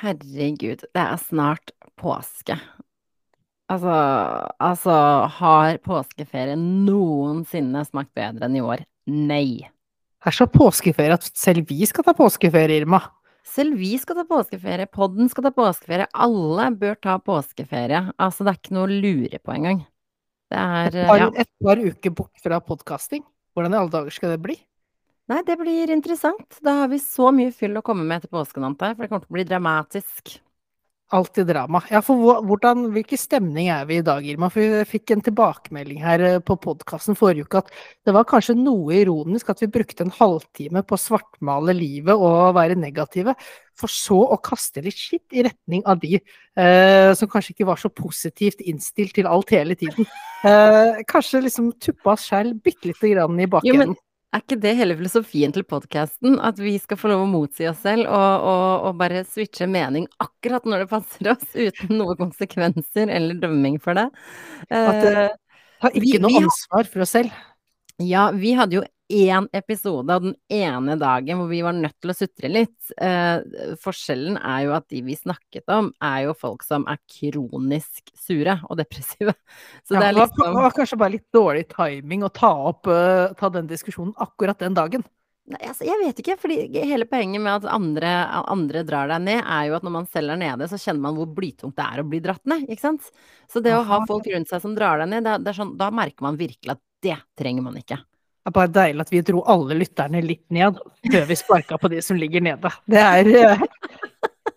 [0.00, 2.56] Herregud, det er snart påske.
[3.70, 3.96] Altså,
[4.58, 4.94] altså
[5.36, 8.82] Har påskeferie noensinne smakt bedre enn i år?
[9.10, 9.68] Nei.
[10.20, 13.02] Det er så påskeferie at selv vi skal ta påskeferie, Irma.
[13.46, 18.02] Selv vi skal ta påskeferie, podden skal ta påskeferie, alle bør ta påskeferie.
[18.20, 19.84] Altså, det er ikke noe å lure på engang.
[20.50, 21.30] Det er Et par, ja.
[21.44, 23.22] et par uker bort fra podkasting.
[23.54, 24.58] Hvordan i alle dager skal det bli?
[25.30, 26.58] Nei, det blir interessant.
[26.64, 29.10] Da har vi så mye fyll å komme med til påsken, antar jeg, for det
[29.12, 30.40] kommer til å bli dramatisk.
[31.10, 31.80] Alltid drama.
[31.90, 34.46] Ja, for hvordan, hvilken stemning er vi i dag, Irma?
[34.50, 37.72] For vi fikk en tilbakemelding her eh, på podkasten forrige uke at
[38.06, 42.54] det var kanskje noe ironisk at vi brukte en halvtime på å svartmale livet og
[42.58, 43.34] være negative,
[43.78, 47.82] for så å kaste litt skitt i retning av de eh, som kanskje ikke var
[47.82, 50.06] så positivt innstilt til alt hele tiden.
[50.40, 53.98] Eh, kanskje liksom tuppa oss sjæl bitte lite grann i Jo, men bakenden.
[54.32, 56.36] Er ikke det hele filosofien til podkasten?
[56.46, 60.06] At vi skal få lov å motsi oss selv og, og, og bare switche mening
[60.22, 64.08] akkurat når det passer oss, uten noen konsekvenser eller dømming for det?
[64.70, 65.36] At det- Eh,
[65.80, 67.32] Har ikke noe vi ansvar for oss selv.
[68.04, 72.12] Ja, vi hadde jo én episode av den ene dagen hvor vi var nødt til
[72.12, 72.92] å sutre litt.
[72.96, 73.42] Eh,
[73.82, 78.60] forskjellen er jo at de vi snakket om, er jo folk som er kronisk sure
[78.68, 79.34] og depressive.
[79.86, 82.90] Så Ja, det er liksom det var kanskje bare litt dårlig timing å ta opp
[82.90, 85.06] uh, ta den diskusjonen akkurat den dagen.
[85.50, 88.10] Nei, altså, jeg vet ikke, fordi hele poenget med at andre,
[88.52, 91.16] andre drar deg ned, er jo at når man selv er nede, så kjenner man
[91.18, 93.08] hvor blytungt det er å bli dratt ned, ikke sant?
[93.50, 95.90] Så det å ha folk rundt seg som drar deg ned, det det sånn, da
[95.94, 97.98] merker man virkelig at det trenger man ikke.
[98.40, 100.78] Det er bare deilig at vi dro alle lytterne litt ned
[101.12, 102.70] før vi sparka på de som ligger nede.
[102.88, 103.64] Det er eh,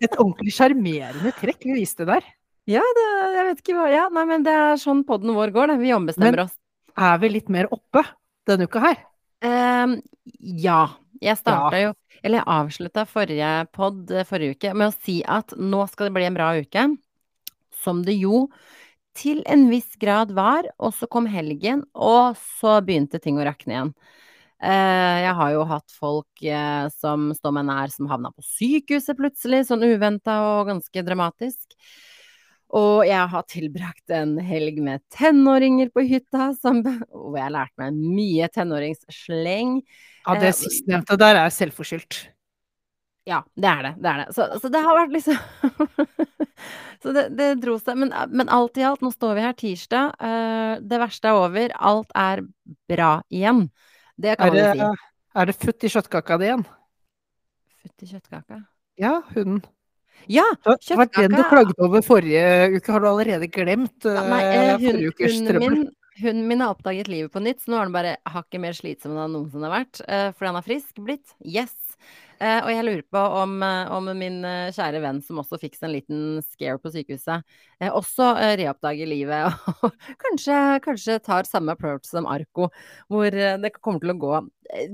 [0.00, 2.24] et ordentlig sjarmerende trekk vi viste der.
[2.70, 3.04] Ja, det,
[3.36, 5.78] jeg vet ikke hva Ja, nei, men det er sånn podden vår går, det.
[5.82, 6.54] Vi ombestemmer oss.
[6.56, 6.62] Men-
[7.04, 8.04] Er vi litt mer oppe
[8.46, 9.00] denne uka her?
[9.44, 9.98] Um,
[10.40, 10.86] ja.
[11.20, 11.90] Jeg starta jo
[12.24, 16.14] Eller jeg avslutta forrige pod eh, forrige uke med å si at nå skal det
[16.16, 16.86] bli en bra uke.
[17.84, 18.46] Som det jo
[19.16, 20.68] til en viss grad var.
[20.78, 23.94] Og så kom helgen, og så begynte ting å rakne igjen.
[24.64, 29.18] Eh, jeg har jo hatt folk eh, som står meg nær, som havna på sykehuset
[29.18, 31.74] plutselig, sånn uventa og ganske dramatisk.
[32.74, 37.74] Og jeg har tilbrakt en helg med tenåringer på hytta, som, hvor jeg har lært
[37.80, 39.76] meg mye tenåringssleng.
[40.24, 42.24] Ja, det Eh, sistnevnte der er selvforskyldt.
[43.24, 43.92] Ja, det er det.
[44.04, 44.34] Det er det.
[44.36, 45.36] Så, så det har vært liksom
[47.04, 47.96] Så det, det dro seg.
[48.00, 50.14] Men, men alt i alt, nå står vi her tirsdag.
[50.20, 51.74] Uh, det verste er over.
[51.76, 52.44] Alt er
[52.88, 53.66] bra igjen.
[54.20, 55.06] Det kan det, vi si.
[55.40, 56.66] er det futt i kjøttkaka di igjen?
[57.84, 58.60] Futt i kjøttkaka.
[59.00, 59.60] Ja, hunden.
[60.30, 60.46] Ja!
[60.64, 60.80] kjøttkaka.
[60.86, 62.46] Det var den du klagde over forrige
[62.78, 62.86] uke.
[62.92, 65.78] Har du allerede glemt Ja, Nei, uh, hun, forrige ukes trøbbel?
[65.80, 65.88] min,
[66.22, 69.16] hunden min har oppdaget livet på nytt, så nå er den bare hakket mer slitsom
[69.16, 70.04] enn han noensinne har vært.
[70.38, 71.36] fordi han er frisk blitt.
[71.44, 71.74] Yes.
[72.42, 75.76] Eh, og jeg lurer på om, eh, om min eh, kjære venn som også fikk
[75.78, 77.44] seg en liten scare på sykehuset,
[77.80, 79.54] eh, også reoppdager livet
[79.86, 82.68] og kanskje, kanskje tar samme approach som Arco,
[83.08, 84.34] hvor det kommer til å gå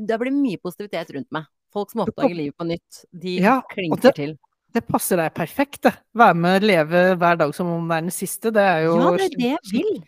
[0.07, 1.49] Det blir mye positivitet rundt meg.
[1.73, 4.39] Folk som oppdager livet på nytt, de Ja, klinker det- til.
[4.71, 5.93] Det passer deg perfekt, det.
[6.15, 8.53] Være med, leve hver dag som om det er den siste.
[8.55, 10.03] Det er jo Ja, det er det jeg vil.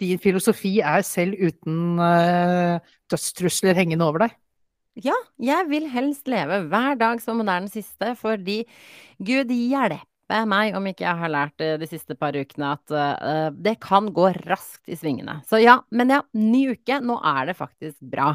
[0.00, 2.78] Din filosofi er selv uten uh,
[3.12, 4.36] dødstrusler hengende over deg.
[4.96, 8.62] Ja, jeg vil helst leve hver dag som om det er den siste, fordi
[9.20, 13.48] Gud hjelpe meg om ikke jeg har lært eh, de siste par ukene at eh,
[13.52, 15.42] det kan gå raskt i svingene.
[15.46, 16.98] Så ja, men ja, ny uke.
[17.04, 18.30] Nå er det faktisk bra.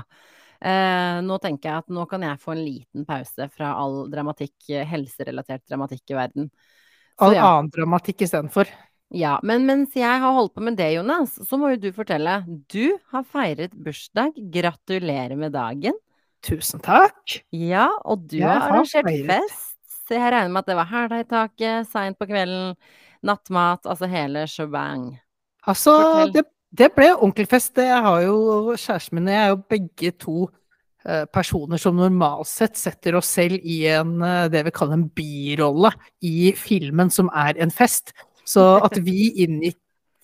[0.61, 4.69] Eh, nå tenker jeg at nå kan jeg få en liten pause fra all dramatikk,
[4.69, 6.53] helserelatert dramatikk i verden.
[7.17, 7.49] Så All ja.
[7.49, 8.69] annen dramatikk istedenfor.
[9.17, 12.37] Ja, men mens jeg har holdt på med det, Jonas, så må jo du fortelle.
[12.71, 14.37] Du har feiret bursdag.
[14.53, 15.97] Gratulerer med dagen.
[16.45, 17.41] Tusen takk.
[17.53, 19.67] Ja, og du har arrangert fest.
[20.07, 22.73] Så jeg regner med at det var hæla i taket, seint på kvelden,
[23.23, 25.13] nattmat, altså hele shebang.
[25.69, 25.93] Altså,
[26.33, 26.43] det,
[26.73, 27.77] det ble fest.
[27.77, 30.49] Jeg har jo kjæresten min og jeg er jo begge to
[31.05, 35.09] eh, personer som normalt sett setter oss selv i en, eh, det vi kaller en
[35.09, 38.15] birolle i filmen som er en fest.
[38.43, 39.77] Så at vi inngikk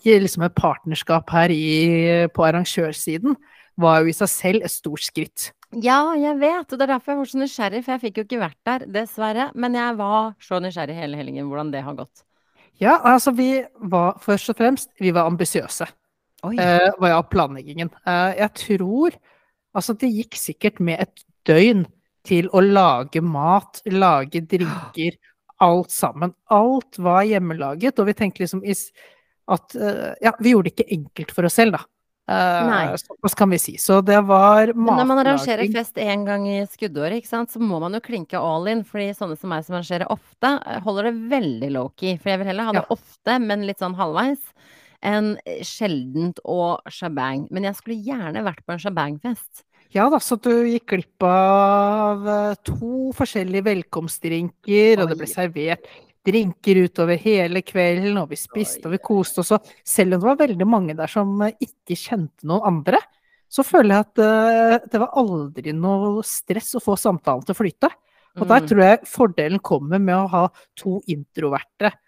[0.07, 3.35] liksom et partnerskap her i, på arrangørsiden,
[3.77, 5.51] var jo i seg selv et stort skritt.
[5.75, 8.23] Ja, jeg vet, og det er derfor jeg var så nysgjerrig, for jeg fikk jo
[8.27, 9.49] ikke vært der, dessverre.
[9.59, 12.23] Men jeg var så nysgjerrig hele helgen hvordan det har gått.
[12.79, 13.49] Ja, altså vi
[13.91, 15.87] var først og fremst vi var ambisiøse.
[16.45, 16.53] Oi.
[16.61, 17.89] eh, var ja, planleggingen.
[18.05, 19.17] Uh, jeg tror
[19.77, 21.83] Altså, det gikk sikkert med et døgn
[22.25, 25.19] til å lage mat, lage drinker,
[25.61, 26.33] alt sammen.
[26.49, 31.35] Alt var hjemmelaget, og vi tenkte liksom at uh, Ja, vi gjorde det ikke enkelt
[31.35, 31.83] for oss selv, da.
[32.27, 33.77] Uh, Såpass kan vi si.
[33.79, 34.97] Så det var matlaging.
[34.99, 38.39] Når man arrangerer fest én gang i skuddåret, ikke sant, så må man jo klinke
[38.39, 38.83] all in.
[38.83, 42.17] fordi sånne som meg som arrangerer ofte, eh, holder det veldig low-key.
[42.19, 42.97] For jeg vil heller ha det ja.
[42.97, 44.43] ofte, men litt sånn halvveis,
[45.07, 47.47] enn sjeldent og shabang.
[47.49, 49.63] Men jeg skulle gjerne vært på en shabang-fest.
[49.95, 55.87] Ja da, så du gikk glipp av eh, to forskjellige velkomstdrinker, og det ble servert
[56.27, 59.53] drinker utover hele kvelden, og vi spiste og vi koste oss.
[59.55, 63.01] Og selv om det var veldig mange der som eh, ikke kjente noen andre,
[63.47, 67.59] så føler jeg at uh, det var aldri noe stress å få samtalen til å
[67.61, 67.89] flyte.
[68.37, 68.67] Og der mm.
[68.69, 70.43] tror jeg fordelen kommer med å ha
[70.77, 72.01] to introverte eh,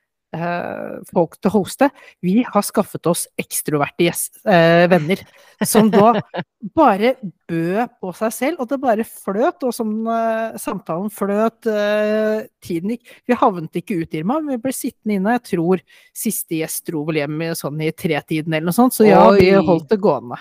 [1.10, 1.90] folk til å hoste.
[2.22, 5.24] Vi har skaffet oss ekstroverte yes, eh, venner
[5.66, 6.14] som da
[6.80, 7.16] bare
[7.50, 9.66] bød på seg selv, og det bare fløt.
[9.66, 14.76] Og som eh, samtalen fløt, eh, tiden gikk Vi havnet ikke ut, Irma, vi ble
[14.76, 15.36] sittende inne.
[15.40, 15.84] Jeg tror
[16.16, 19.52] siste gjest dro vel hjem i, sånn i tretiden eller noe sånt, så ja, vi
[19.56, 20.40] holdt det gående.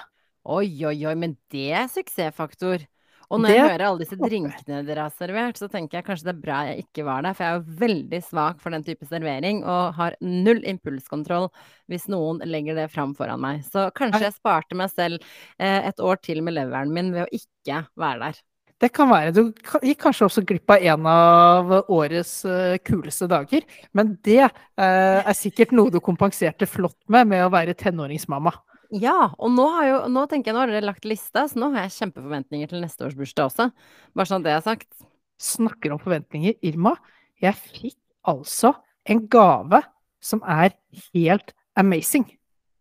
[0.48, 2.84] Oi, oi, oi, men det er suksessfaktor.
[3.28, 6.30] Og når det, jeg hører alle disse drinkene dere har servert, så tenker jeg kanskje
[6.30, 8.86] det er bra jeg ikke var der, for jeg er jo veldig svak for den
[8.86, 11.50] type servering og har null impulskontroll
[11.92, 13.64] hvis noen legger det fram foran meg.
[13.68, 15.20] Så kanskje jeg sparte meg selv
[15.60, 18.40] eh, et år til med leveren min ved å ikke være der.
[18.78, 19.32] Det kan være.
[19.34, 19.40] Du
[19.82, 23.64] gikk kanskje også glipp av en av årets uh, kuleste dager.
[23.90, 28.54] Men det uh, er sikkert noe du kompenserte flott med med å være tenåringsmamma.
[28.88, 31.68] Ja, og nå, har jo, nå tenker jeg nå har dere lagt lista, så nå
[31.74, 33.68] har jeg kjempeforventninger til neste års bursdag også.
[34.16, 34.88] Bare sånn at det er sagt.
[35.38, 36.56] Snakker om forventninger.
[36.66, 36.94] Irma,
[37.42, 37.98] jeg fikk
[38.28, 38.72] altså
[39.08, 39.82] en gave
[40.24, 40.72] som er
[41.12, 42.26] helt amazing.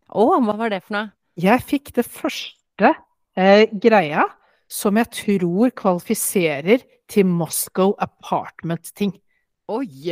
[0.08, 1.12] Å, hva var det for noe?
[1.38, 2.94] Jeg fikk det første
[3.38, 4.26] eh, greia
[4.72, 9.14] som jeg tror kvalifiserer til Moscow Apartment-ting.
[9.68, 10.08] Oi!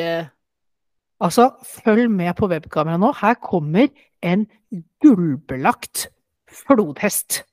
[1.26, 1.50] Altså,
[1.82, 3.12] følg med på webkameraet nå.
[3.20, 3.90] Her kommer
[4.26, 4.46] en
[5.04, 6.08] gullbelagt
[6.64, 7.44] flodhest.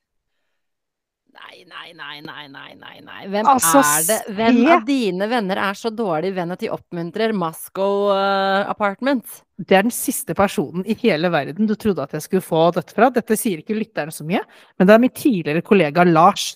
[1.32, 3.22] Nei, nei, nei, nei, nei, nei, nei.
[3.32, 4.18] Hvem altså, er det?
[4.36, 4.68] Hvem se...
[4.74, 9.42] av dine venner er så dårlig venn at de oppmuntrer Moscow uh, Apartment?
[9.58, 12.96] Det er den siste personen i hele verden du trodde at jeg skulle få dette
[12.96, 13.10] fra.
[13.14, 14.42] Dette sier ikke lytterne så mye,
[14.78, 16.52] men det er min tidligere kollega Lars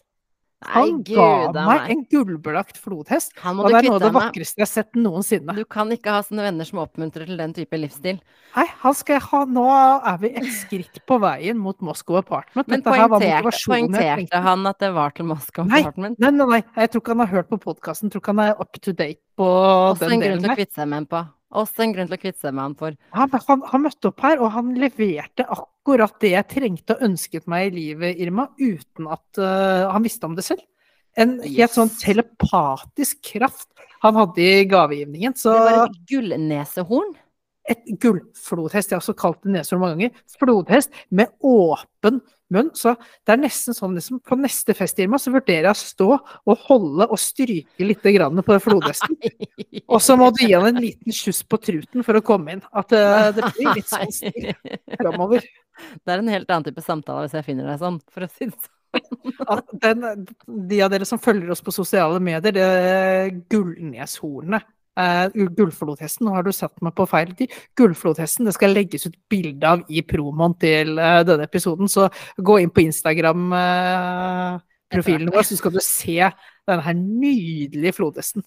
[0.65, 4.65] han Nei, ga meg en gullbelagt flodhest, og det er noe av det vakreste jeg
[4.65, 5.53] har sett noensinne.
[5.53, 8.23] Du kan ikke ha sånne venner som oppmuntrer til den type livsstil.
[8.57, 12.73] Nei, han skal jeg ha Nå er vi et skritt på veien mot Moscow Apartment.
[12.73, 16.19] Men poengterte han at det var til Moscow nei, Apartment?
[16.25, 18.13] Nei, nei, nei, jeg tror ikke han har hørt på podkasten.
[18.13, 20.41] Tror ikke han er up to date på Også den delen.
[20.41, 21.25] Også en grunn til å kvitte seg med ham på.
[21.57, 23.01] Også en grunn til å kvitte seg med han for.
[23.21, 25.76] Han, han, han, møtte opp her, og han leverte akkurat
[26.21, 30.35] det jeg trengte og ønsket meg i livet, Irma, uten at uh, han visste om
[30.37, 30.65] det selv.
[31.17, 33.71] En helt sånn telepatisk kraft
[34.03, 35.37] han hadde i gavegivningen.
[35.39, 37.15] Så, det var et gullnesehorn?
[37.67, 38.93] Et gullflodhest.
[38.93, 40.25] Jeg har også kalt det neshorn mange ganger.
[40.37, 42.21] Flodhest med åpen
[42.53, 42.71] munn.
[42.79, 42.95] Så
[43.27, 46.67] det er nesten sånn liksom, På neste fest, Irma, så vurderer jeg å stå og
[46.69, 49.19] holde og stryke litt grann på flodhesten.
[49.93, 52.63] Og så må du gi han en liten kyss på truten for å komme inn.
[52.75, 54.53] At uh, det blir litt sånn stil
[55.01, 55.47] framover.
[56.03, 58.45] Det er en helt annen type samtale hvis jeg finner deg sånn, for å si
[58.51, 58.73] det sånn.
[59.83, 60.07] Den,
[60.47, 62.69] de av dere som følger oss på sosiale medier, det
[63.53, 64.65] gullneshornet.
[64.97, 67.53] Uh, Gullflodhesten, nå har du satt meg på feil tid.
[67.77, 72.09] Gullflodhesten det skal legges ut bilde av i promoen til uh, denne episoden, så
[72.41, 78.41] gå inn på Instagram-profilen uh, vår, så skal du se denne her nydelige flodhesten.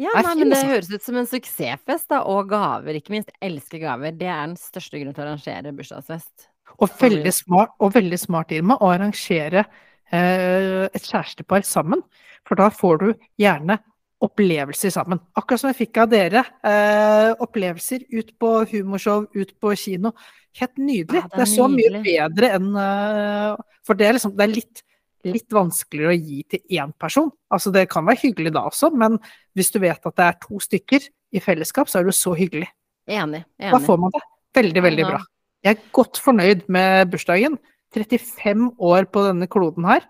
[0.00, 3.28] Ja, nei, men Det høres ut som en suksessfest, da, og gaver, ikke minst.
[3.36, 4.16] Jeg elsker gaver.
[4.16, 6.48] Det er den største grunnen til å arrangere bursdagsfest.
[6.80, 9.64] Og veldig smart, og veldig smart Irma, å arrangere
[10.12, 12.02] eh, et kjærestepar sammen.
[12.48, 13.08] For da får du
[13.40, 13.78] gjerne
[14.22, 15.20] opplevelser sammen.
[15.38, 16.44] Akkurat som jeg fikk av dere.
[16.66, 20.14] Eh, opplevelser ut på humorshow, ut på kino.
[20.60, 21.22] Helt nydelig.
[21.22, 24.44] Ja, det, er det, er så mye bedre enn eh, For det er, liksom, det
[24.46, 24.84] er litt,
[25.26, 27.32] litt vanskeligere å gi til én person.
[27.52, 29.18] Altså Det kan være hyggelig da også, men
[29.58, 32.68] hvis du vet at det er to stykker i fellesskap, så er det så hyggelig.
[33.10, 33.42] Enig.
[33.58, 33.72] enig.
[33.74, 34.22] Da får man det.
[34.54, 35.22] Veldig, veldig bra.
[35.62, 37.58] Jeg er godt fornøyd med bursdagen.
[37.94, 40.08] 35 år på denne kloden her.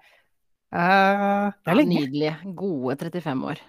[0.73, 2.01] Uh, det er lenge.
[2.07, 2.37] Nydelige.
[2.57, 3.63] Gode 35 år.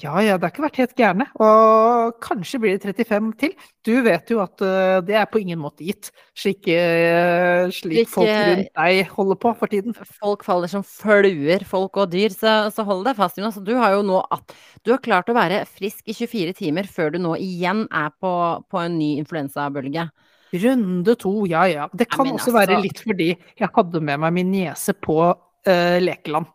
[0.00, 1.26] Ja, ja, det har ikke vært helt gærne.
[1.44, 3.52] Og kanskje blir det 35 til.
[3.84, 8.12] Du vet jo at uh, det er på ingen måte gitt, slik, uh, slik Ikke,
[8.14, 9.96] folk rundt deg holder på for tiden.
[10.22, 12.32] Folk faller som fluer, folk og dyr.
[12.32, 13.60] Så, så hold deg fast, Jonas.
[13.60, 14.56] Du har jo nå at
[14.86, 18.32] Du har klart å være frisk i 24 timer før du nå igjen er på,
[18.72, 20.08] på en ny influensabølge.
[20.52, 21.90] Runde to, ja ja.
[21.92, 22.56] Det kan også altså...
[22.58, 26.50] være litt fordi jeg hadde med meg min niese på uh, lekeland.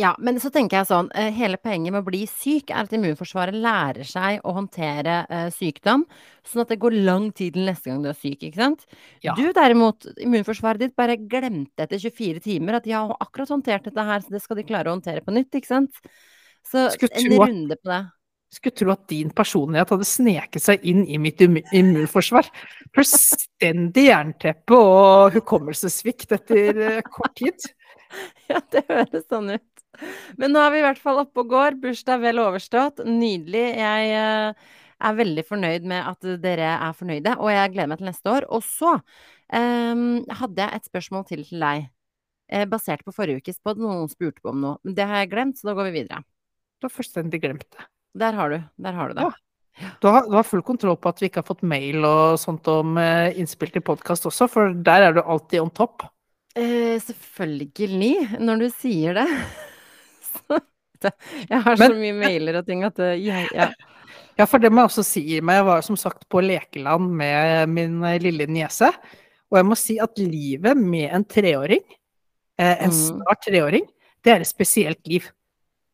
[0.00, 2.94] Ja, men så tenker jeg sånn, eh, hele poenget med å bli syk er at
[2.96, 6.06] immunforsvaret lærer seg å håndtere uh, sykdom,
[6.48, 8.86] sånn at det går lang tid til neste gang du er syk, ikke sant?
[9.20, 9.34] Ja.
[9.36, 14.06] Du derimot, immunforsvaret ditt bare glemte etter 24 timer at de har akkurat håndtert dette
[14.08, 16.00] her, så det skal de klare å håndtere på nytt, ikke sant?
[16.64, 18.02] Så en runde på det.
[18.52, 22.50] Skulle tro at din personlighet hadde sneket seg inn i mitt immu- immunforsvar.
[22.92, 27.56] Fullstendig jernteppe og hukommelsessvikt etter eh, kort tid.
[28.50, 29.82] Ja, det høres sånn ut.
[30.36, 31.78] Men nå er vi i hvert fall oppe og går.
[31.80, 33.00] Bursdag vel overstått.
[33.08, 33.62] Nydelig.
[33.78, 34.66] Jeg eh,
[35.08, 38.46] er veldig fornøyd med at dere er fornøyde, og jeg gleder meg til neste år.
[38.52, 40.04] Og så um,
[40.42, 41.88] hadde jeg et spørsmål til til deg,
[42.52, 43.80] eh, basert på forrige ukes pod.
[43.80, 44.76] Noen spurte på om noe.
[44.84, 46.22] Men det har jeg glemt, så da går vi videre.
[46.80, 47.88] Du har fullstendig glemt det.
[48.18, 48.58] Der har du.
[48.76, 49.22] Der har du det.
[49.22, 49.90] Ja.
[50.02, 52.66] Du har, du har full kontroll på at vi ikke har fått mail og sånt
[52.68, 56.04] om eh, innspill til podkast også, for der er du alltid on top.
[56.54, 59.28] Eh, selvfølgelig, når du sier det.
[61.02, 63.70] Jeg har så Men- mye mailer og ting at jeg, ja.
[64.38, 65.58] Ja, for det må jeg også si meg.
[65.58, 68.88] Jeg var som sagt på lekeland med min eh, lille niese.
[69.52, 71.82] Og jeg må si at livet med en treåring,
[72.56, 72.96] eh, en Mm.
[72.96, 73.84] snart treåring,
[74.24, 75.26] det er et spesielt liv.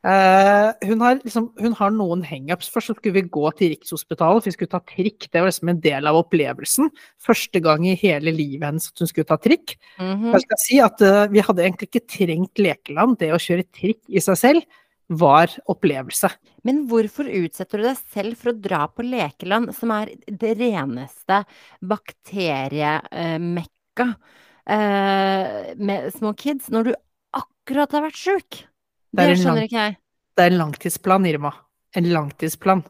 [0.08, 2.70] Eh, hun, har liksom, hun har noen hangups.
[2.72, 5.26] Først så skulle vi gå til Rikshospitalet, for vi skulle ta trikk.
[5.28, 6.88] Det var liksom en del av opplevelsen.
[7.20, 9.76] Første gang i hele livet hennes at hun skulle ta trikk.
[10.00, 10.30] Mhm.
[10.32, 13.18] Jeg skal si at uh, vi hadde egentlig ikke trengt lekeland.
[13.20, 14.62] Det å kjøre trikk i seg selv
[15.08, 16.28] var opplevelse.
[16.68, 21.36] Men hvorfor utsetter du deg selv for å dra på lekeland, som er det reneste
[21.80, 26.92] bakteriemekka uh, med små kids, når du
[27.36, 28.68] akkurat har vært sjuk?
[29.14, 29.96] Det Det skjønner lang- ikke jeg.
[30.36, 31.52] Det er en langtidsplan, Irma.
[31.96, 32.84] En langtidsplan.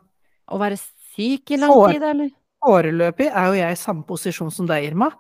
[0.51, 0.77] Å være
[1.15, 2.31] syk i lang Får- tid, eller?
[2.65, 5.11] Foreløpig er jo jeg i samme posisjon som deg, Irma.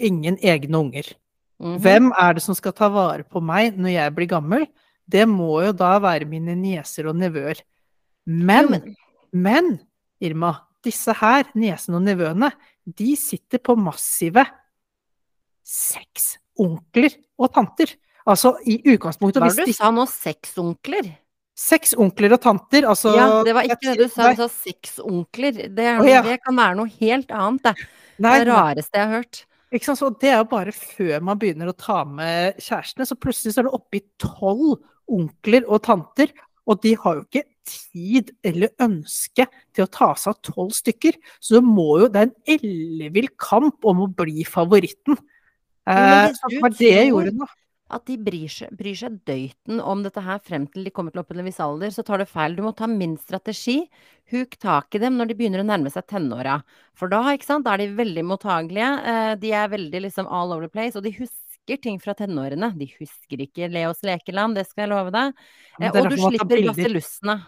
[0.00, 1.12] Ingen egne unger.
[1.60, 1.78] Mhm.
[1.80, 4.66] Hvem er det som skal ta vare på meg når jeg blir gammel?
[5.08, 7.60] Det må jo da være mine nieser og nevøer.
[8.26, 8.96] Men, men-
[9.32, 9.80] men,
[10.20, 12.50] Irma, disse her, niesene og nevøene,
[12.86, 14.44] de sitter på massive
[15.66, 17.92] seks onkler og tanter.
[18.26, 20.06] Altså i utgangspunktet Hva var det de du sa nå?
[20.10, 21.12] Seksonkler?
[21.56, 24.32] Seks onkler og tanter, altså Ja, det var ikke det du sa.
[24.34, 25.62] Du sa seksonkler.
[25.72, 26.24] Det, er Å, ja.
[26.26, 27.86] det kan være noe helt annet, det.
[28.20, 29.40] nei, Det rareste jeg har hørt.
[29.72, 30.00] Ikke sant?
[30.02, 33.62] Så det er jo bare før man begynner å ta med kjærestene, så plutselig så
[33.62, 34.76] er det oppe i tolv
[35.16, 36.34] onkler og tanter,
[36.66, 41.16] og de har jo ikke tid eller ønske til å ta seg av tolv stykker.
[41.40, 45.18] Så det må jo, det er en ellevill kamp om å bli favoritten.
[45.86, 47.48] Eh, det var det jeg gjorde nå.
[47.88, 51.20] At de bryr seg, bryr seg døyten om dette her frem til de kommer til
[51.22, 52.56] opp til en viss alder, så tar du feil.
[52.58, 53.76] Du må ta min strategi.
[54.32, 56.56] Huk tak i dem når de begynner å nærme seg tenåra.
[56.98, 58.88] For da, ikke sant, da er de veldig mottagelige.
[59.06, 62.72] eh, De er veldig liksom all over the place, og de husker ting fra tenårene.
[62.78, 65.32] De husker ikke Leos lekeland, det skal jeg love deg.
[65.80, 67.38] Eh, Og du slipper basillussene.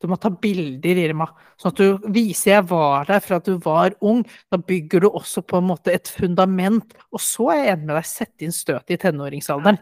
[0.00, 1.26] Du må ta bilder, Irma,
[1.60, 4.22] sånn at du viser jeg var der for at du var ung.
[4.48, 6.94] Da bygger du også på en måte et fundament.
[7.12, 9.80] Og så er jeg enig med deg, sette inn støtet i tenåringsalderen.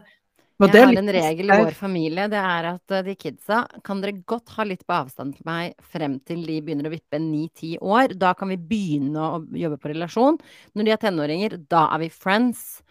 [0.59, 4.01] Men Jeg har en regel i vår familie, det er at eh, de kidsa kan
[4.03, 7.77] dere godt ha litt på avstand til meg frem til de begynner å vippe ni-ti
[7.79, 8.17] år.
[8.19, 10.35] Da kan vi begynne å jobbe på relasjon.
[10.75, 12.81] Når de er tenåringer, da er vi friends.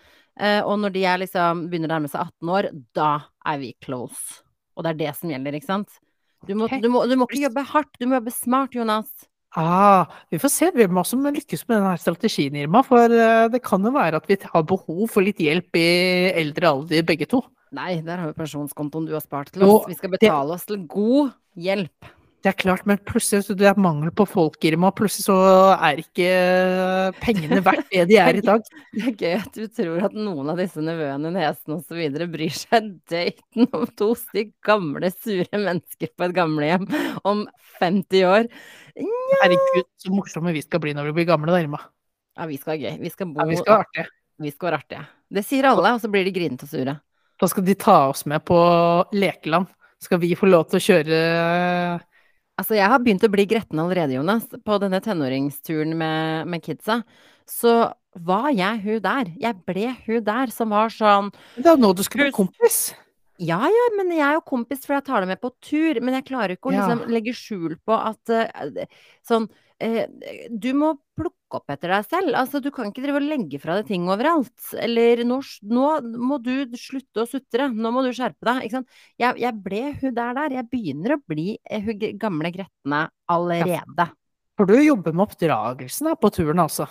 [0.40, 3.12] Eh, og når de er liksom, begynner å nærme seg 18 år, da
[3.52, 4.40] er vi close.
[4.72, 6.00] Og det er det som gjelder, ikke sant?
[6.46, 9.08] Du må, du må, du må ikke jobbe hardt, du må jobbe smart, Jonas.
[9.58, 12.82] Ah, vi får se hvem som lykkes med denne strategien, Irma.
[12.86, 15.88] For eh, det kan jo være at vi har behov for litt hjelp i
[16.36, 17.42] eldre alder, begge to.
[17.74, 19.88] Nei, der har vi pensjonskontoen du har spart til oss.
[19.88, 22.12] Vi skal betale oss til god hjelp.
[22.38, 24.92] Det er klart, men plutselig så det er mangel på folk, Irma.
[24.94, 25.36] Plutselig så
[25.74, 26.28] er ikke
[27.18, 28.62] pengene verdt det de er i dag.
[28.94, 32.20] Det er gøy at du tror at noen av disse nevøene, niesene osv.
[32.30, 36.86] bryr seg døyten om to stykk gamle, sure mennesker på et gamlehjem
[37.26, 37.42] om
[37.80, 38.46] 50 år.
[39.42, 41.82] Herregud, så morsomme vi skal bli når vi blir gamle, da, Irma.
[42.38, 43.00] Ja, vi skal ha gøy.
[43.02, 44.06] Vi skal bo Ja, vi skal være artige.
[44.46, 45.04] vi skal være artige.
[45.34, 46.94] Det sier alle, og så blir de grinete og sure.
[47.38, 48.58] Da skal de ta oss med på
[49.14, 49.66] lekeland.
[50.02, 51.18] Skal vi få lov til å kjøre
[52.58, 54.48] Altså, jeg har begynt å bli gretten allerede, Jonas.
[54.66, 57.00] På denne tenåringsturen med, med kidsa.
[57.48, 57.74] Så
[58.18, 59.30] var jeg hun der.
[59.38, 62.80] Jeg ble hun der som var sånn Det er nå du skulle bli kompis.
[63.38, 66.00] Ja, ja, men jeg er jo kompis for jeg tar det med på tur.
[66.02, 66.88] Men jeg klarer ikke å Ja.
[66.88, 68.82] liksom legge skjul på at uh,
[69.22, 69.46] sånn
[69.78, 72.34] Du må plukke opp etter deg selv.
[72.38, 74.72] Altså, du kan ikke drive og legge fra deg ting overalt.
[74.78, 75.38] Eller nå,
[75.70, 77.68] nå må du slutte å sutre.
[77.70, 78.64] Nå må du skjerpe deg.
[78.66, 79.02] Ikke sant.
[79.20, 80.56] Jeg, jeg ble hun der der.
[80.58, 84.08] Jeg begynner å bli eh, hun gamle gretne allerede.
[84.58, 86.88] For du jobber med oppdragelsen da, på turen, altså.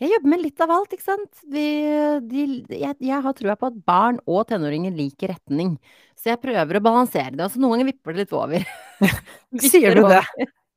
[0.00, 1.42] Jeg jobber med litt av alt, ikke sant.
[1.52, 1.64] Vi,
[2.30, 5.74] de, jeg, jeg har trua på at barn og tenåringer liker retning.
[6.16, 7.44] Så jeg prøver å balansere det.
[7.44, 8.64] Altså, noen ganger vipper det litt over.
[9.68, 10.24] Sier du det?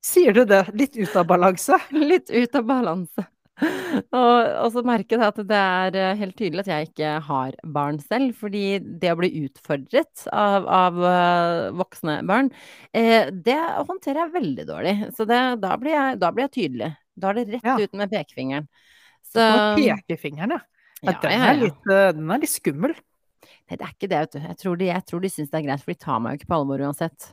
[0.04, 0.66] Sier du det?
[0.76, 1.80] Litt ut av balanse?
[2.12, 3.28] Litt ut av balanse.
[3.64, 7.56] Og, og, så merker jeg at det er eh, helt tydelig at jeg ikke har
[7.76, 8.34] barn selv.
[8.40, 12.50] Fordi det å bli utfordret av, av uh, voksne barn,
[12.98, 14.96] eh, det håndterer jeg veldig dårlig.
[15.16, 16.92] Så det, da, blir jeg, da, blir jeg, tydelig.
[17.14, 17.78] Da er det rett ja.
[17.80, 18.68] ut med pekefingeren.
[19.34, 19.46] Så
[19.78, 20.62] Pekefingeren, ja.
[21.06, 22.98] ja, den, er litt, uh, den er litt skummel.
[23.70, 24.44] Nei, det er ikke det, vet du.
[24.50, 26.42] Jeg tror de, jeg tror de syns det er greit, for de tar meg jo
[26.42, 27.32] ikke på alvor uansett.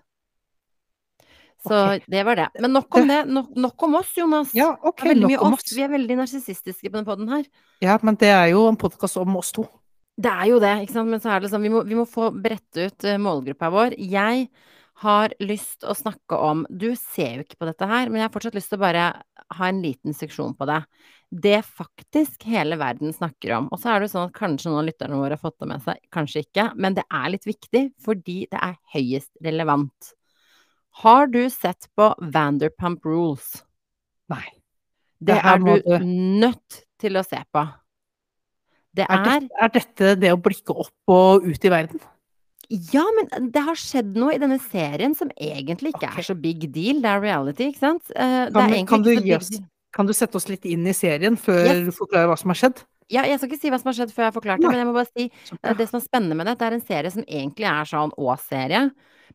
[1.67, 2.00] Så okay.
[2.09, 2.49] det var det.
[2.61, 3.19] Men nok om det.
[3.29, 4.55] Nok, nok om oss, Jonas.
[4.57, 5.75] Ja, ok, nok om oss.
[5.76, 7.45] Vi er veldig narsissistiske på denne poden her.
[7.85, 9.67] Ja, men det er jo en podkast om oss to.
[10.21, 11.12] Det er jo det, ikke sant.
[11.12, 13.97] Men så er det sånn, vi må, vi må få brette ut uh, målgruppa vår.
[14.00, 14.49] Jeg
[15.00, 18.35] har lyst å snakke om Du ser jo ikke på dette her, men jeg har
[18.35, 19.07] fortsatt lyst til å bare
[19.57, 20.83] ha en liten seksjon på det.
[21.31, 23.69] Det faktisk hele verden snakker om.
[23.73, 25.71] Og så er det jo sånn at kanskje noen av lytterne våre har fått det
[25.71, 26.71] med seg, kanskje ikke.
[26.76, 30.12] Men det er litt viktig, fordi det er høyest relevant.
[31.00, 33.62] Har du sett på Vanderpump Rules?
[34.28, 34.45] Nei.
[35.21, 36.04] Det, det er du,
[36.40, 37.64] nødt til å se på.
[38.97, 42.02] Det er, er, det, er dette det å blikke opp og ut i verden?
[42.71, 46.23] Ja, men det har skjedd noe i denne serien som egentlig ikke okay.
[46.23, 47.00] er så big deal.
[47.02, 48.12] Det er reality, ikke sant?
[48.14, 49.50] Uh, kan, kan, du oss,
[49.97, 51.85] kan, du sette oss litt inn i serien før yes.
[51.88, 52.85] du forklarer hva som har skjedd?
[53.11, 54.78] Ja, jeg skal ikke si hva som har skjedd før jeg har forklart det, men
[54.85, 57.14] jeg må bare si uh, det som er spennende med det, det er en serie
[57.16, 58.85] som egentlig er sånn Å-serie.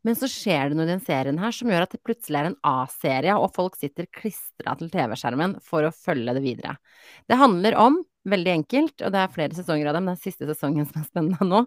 [0.04, 2.50] Men så skjer det noe i den serien her som gjør at det plutselig er
[2.52, 6.76] en A-serie, og folk sitter klistra til TV-skjermen for å følge det videre.
[7.30, 10.90] Det handler om, veldig enkelt, og det er flere sesonger av dem, den siste sesongen
[10.90, 11.64] som er spennende nå.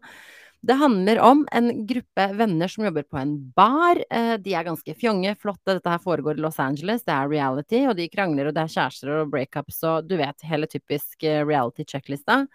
[0.60, 4.00] Det handler om en gruppe venner som jobber på en bar.
[4.10, 5.76] Eh, de er ganske fjonge, flotte.
[5.76, 8.72] Dette her foregår i Los Angeles, det er reality, og de krangler, og det er
[8.74, 12.46] kjærester og breakups og du vet, hele typisk eh, reality-checklista.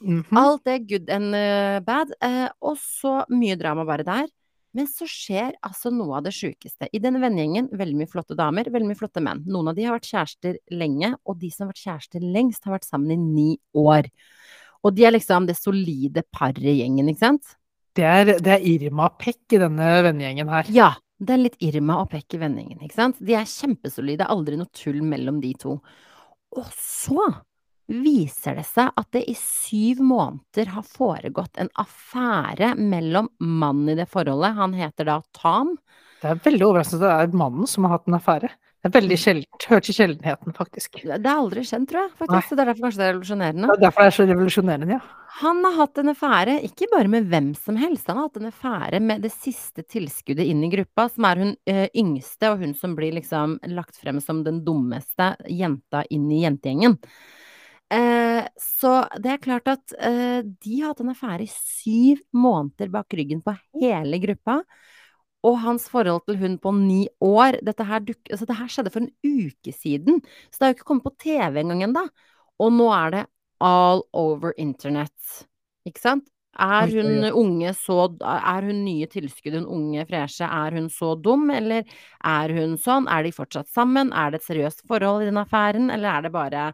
[0.00, 0.38] Mm -hmm.
[0.38, 2.12] Alt er good and eh, bad.
[2.60, 4.26] Og så mye drama bare der.
[4.76, 6.86] Men så skjer altså noe av det sjukeste.
[6.94, 9.42] I denne vennegjengen, veldig mye flotte damer, veldig mye flotte menn.
[9.50, 12.76] Noen av de har vært kjærester lenge, og de som har vært kjærester lengst, har
[12.76, 13.48] vært sammen i ni
[13.78, 14.10] år.
[14.86, 17.56] Og de er liksom det solide paret i gjengen, ikke sant?
[17.98, 20.70] Det er, det er Irma Pekk i denne vennegjengen her.
[20.70, 23.18] Ja, det er litt Irma og Pekk i vennegjengen, ikke sant?
[23.18, 25.80] De er kjempesolide, aldri noe tull mellom de to.
[26.56, 27.26] Og så
[27.90, 33.98] viser det seg at det i syv måneder har foregått en affære mellom mannen i
[33.98, 35.76] det forholdet, han heter da Tam.
[36.20, 38.50] Det er veldig overraskende at det er mannen som har hatt en affære.
[38.80, 39.64] Det er veldig sjeldent.
[39.68, 41.02] Hører til sjeldenheten, faktisk.
[41.04, 42.12] Det er aldri skjedd, tror jeg.
[42.16, 42.32] faktisk.
[42.32, 42.40] Nei.
[42.48, 43.66] Det er derfor kanskje det er revolusjonerende.
[43.68, 45.00] Det er derfor det er så revolusjonerende, ja.
[45.40, 48.48] Han har hatt en affære, ikke bare med hvem som helst, han har hatt en
[48.48, 52.72] affære med det siste tilskuddet inn i gruppa, som er hun ø, yngste, og hun
[52.76, 56.96] som blir liksom lagt frem som den dummeste jenta inn i jentegjengen.
[57.90, 62.92] Eh, så det er klart at eh, de har hatt en affære i syv måneder
[62.92, 64.60] bak ryggen på hele gruppa.
[65.46, 68.92] Og hans forhold til hun på ni år Dette her, duk, altså det her skjedde
[68.92, 72.04] for en uke siden, så det har jo ikke kommet på TV engang ennå.
[72.60, 73.24] Og nå er det
[73.64, 75.46] all over internett.
[75.88, 76.28] Ikke sant?
[76.58, 81.48] Er hun unge så Er hun nye tilskudd, hun unge freshe, er hun så dum,
[81.54, 81.84] eller
[82.26, 83.06] er hun sånn?
[83.08, 84.10] Er de fortsatt sammen?
[84.12, 86.64] Er det et seriøst forhold i den affæren, eller er det bare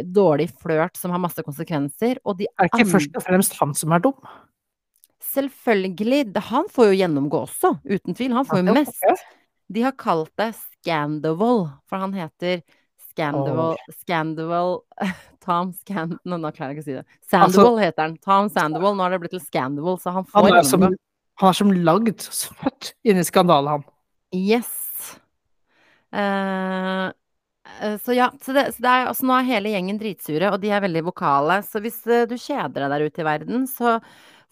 [0.00, 2.18] dårlig flørt som har masse konsekvenser?
[2.24, 4.16] Og de er det ikke først og fremst han som er dum?
[5.30, 6.24] Selvfølgelig.
[6.48, 8.32] Han får jo gjennomgå også, uten tvil.
[8.34, 9.04] Han får jo mest.
[9.70, 12.64] De har kalt det Scandoval, for han heter
[13.20, 14.74] Scandoval Scandival
[15.44, 16.18] Tom Scand...
[16.24, 17.20] Nå, klarer jeg ikke å si det.
[17.24, 18.18] Sandoval altså, heter han.
[18.24, 18.96] Tom Sandoval.
[18.96, 20.84] Nå har det blitt til Scandival, så han får han er som,
[21.40, 22.26] Han er som lagd,
[22.60, 23.86] født inn i skandale, han.
[24.36, 24.76] Yes.
[26.10, 27.08] Uh,
[28.02, 30.72] så ja, så det, så det er, altså nå er hele gjengen dritsure, og de
[30.74, 31.60] er veldig vokale.
[31.66, 33.96] Så hvis uh, du kjeder deg der ute i verden, så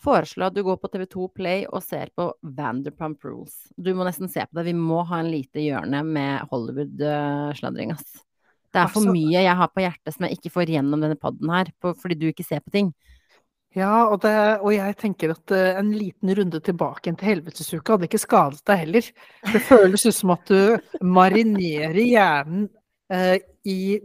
[0.03, 3.59] foreslå at du går på TV2 Play og ser på Vanderpump Rules.
[3.77, 4.69] Du må nesten se på det.
[4.71, 8.23] Vi må ha en lite hjørne med Hollywood-sladring, ass.
[8.69, 11.17] Det er for altså, mye jeg har på hjertet som jeg ikke får gjennom denne
[11.21, 12.91] poden her, på, fordi du ikke ser på ting.
[13.77, 14.33] Ja, og, det,
[14.65, 18.81] og jeg tenker at uh, en liten runde tilbake til helvetesuka hadde ikke skadet deg
[18.81, 19.11] heller.
[19.53, 22.67] Det føles ut som at du marinerer hjernen
[23.13, 23.37] uh,
[23.69, 23.99] i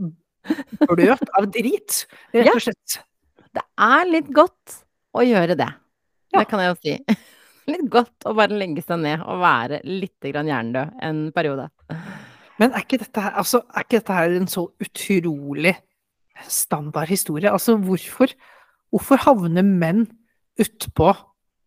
[0.84, 2.04] bløt av drit,
[2.36, 2.97] rett og slett.
[2.99, 4.82] Ja, det er litt godt
[5.15, 5.69] å gjøre det.
[6.34, 6.41] Ja.
[6.41, 6.97] Det kan jeg jo si.
[7.71, 11.69] Litt godt å bare legge seg ned og være litt grann hjernedød en periode.
[12.61, 15.75] Men er ikke dette her, altså, er ikke dette her en så utrolig
[16.49, 17.51] standard historie?
[17.51, 18.33] Altså, hvorfor,
[18.93, 20.05] hvorfor havner menn
[20.61, 21.09] utpå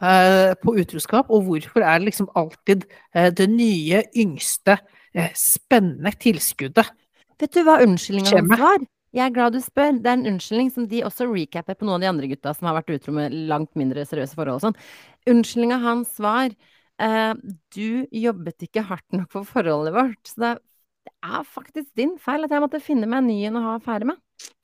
[0.02, 4.78] eh, på utroskap, og hvorfor er det liksom alltid eh, det nye, yngste,
[5.14, 6.92] eh, spennende tilskuddet?
[7.40, 8.86] Vet du hva unnskyldninga hans var?
[9.16, 9.96] jeg er glad du spør.
[10.02, 12.68] Det er en unnskyldning som de også recapper på noen av de andre gutta som
[12.68, 14.80] har vært utro med langt mindre seriøse forhold og sånn.
[15.32, 17.32] Unnskyldninga hans var eh,
[17.76, 20.20] du jobbet ikke hardt nok for forholdet vårt.
[20.28, 20.60] Så det er,
[21.06, 23.74] det er faktisk din feil at jeg måtte finne meg en ny en å ha
[23.78, 24.18] affære med.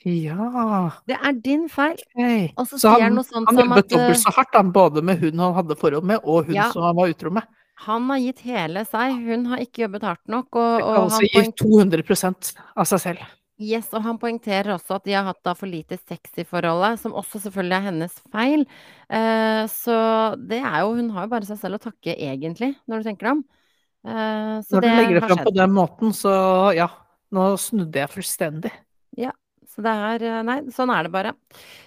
[0.05, 0.91] Ja.
[1.09, 1.97] Det er din feil.
[2.13, 2.49] Okay.
[2.69, 5.77] Så Så han han, jobbet eh, dobbelt så hardt, han, både med hun han hadde
[5.79, 6.71] forhold med, og hun Ja.
[6.73, 7.47] som han var utro med.
[7.83, 10.49] han har gitt hele seg, hun har ikke jobbet hardt nok.
[10.55, 13.23] Og, og, altså han gi 200% av seg selv.
[13.59, 17.01] yes, og han poengterer også at de har hatt da for lite sex i forholdet,
[17.01, 18.67] som også selvfølgelig er hennes feil.
[19.11, 19.97] Uh, så
[20.39, 23.27] det er jo Hun har jo bare seg selv å takke, egentlig, når du tenker
[23.31, 23.45] deg om.
[24.03, 26.33] Eh, så Når du det legger det fram på den måten, så
[26.77, 26.91] ja.
[27.33, 28.73] Nå snudde jeg fullstendig.
[29.17, 29.31] Ja,
[29.73, 31.33] så det er eh, Nei, sånn er det bare.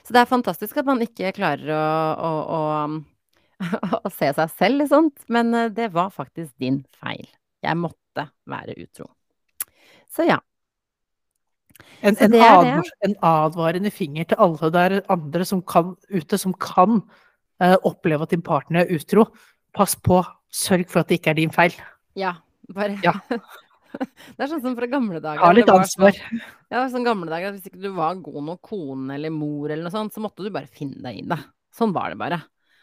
[0.06, 1.84] Så det er fantastisk at man ikke klarer å,
[2.16, 3.68] å, å,
[4.06, 7.28] å se seg selv i sånt, men eh, det var faktisk din feil.
[7.66, 9.10] Jeg måtte være utro.
[10.10, 10.40] Så ja.
[12.00, 16.38] En, en, det er advar, en advarende finger til alle der andre som kan, ute
[16.40, 17.02] som kan
[17.60, 19.26] uh, oppleve at din partner er utro.
[19.76, 20.22] Pass på,
[20.54, 21.76] sørg for at det ikke er din feil.
[22.16, 22.36] Ja.
[22.74, 23.14] Bare Ja.
[23.96, 25.40] Det er sånn som fra gamle dager.
[25.40, 26.18] Ha litt var ansvar.
[26.18, 26.42] Sånn,
[26.74, 29.86] ja, sånn gamle dager at hvis ikke du var god nok kone eller mor eller
[29.88, 31.38] noe sånt, så måtte du bare finne deg i det.
[31.76, 32.42] Sånn var det bare.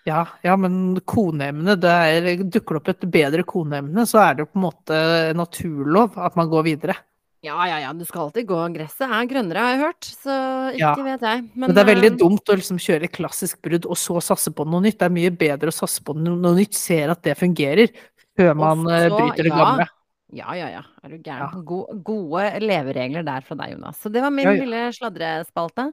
[0.08, 4.50] Ja, ja, men koneemne, er, dukker det opp et bedre koneemne, så er det jo
[4.50, 4.98] på en måte
[5.36, 6.96] naturlov at man går videre.
[7.42, 8.56] Ja, ja, ja, du skal alltid gå.
[8.70, 10.06] Gresset er grønnere, har jeg hørt.
[10.06, 10.34] Så
[10.76, 10.94] ikke Ja.
[10.94, 11.40] vet jeg.
[11.58, 14.62] Men, det er veldig eh, dumt å liksom kjøre klassisk brudd og så satse på
[14.64, 15.00] noe nytt.
[15.00, 17.90] Det er mye bedre å satse på noe nytt, ser at det fungerer,
[18.38, 19.58] før man eh, så- bryter det ja.
[19.58, 19.86] gamle.
[20.32, 20.82] Ja, ja, ja.
[21.04, 21.22] Er du Ja.
[21.22, 21.64] gæren.
[21.64, 23.98] Go gode leveregler der fra deg, Jonas.
[24.00, 24.64] Så det var min Ja, ja.
[24.64, 25.92] lille sladrespalte.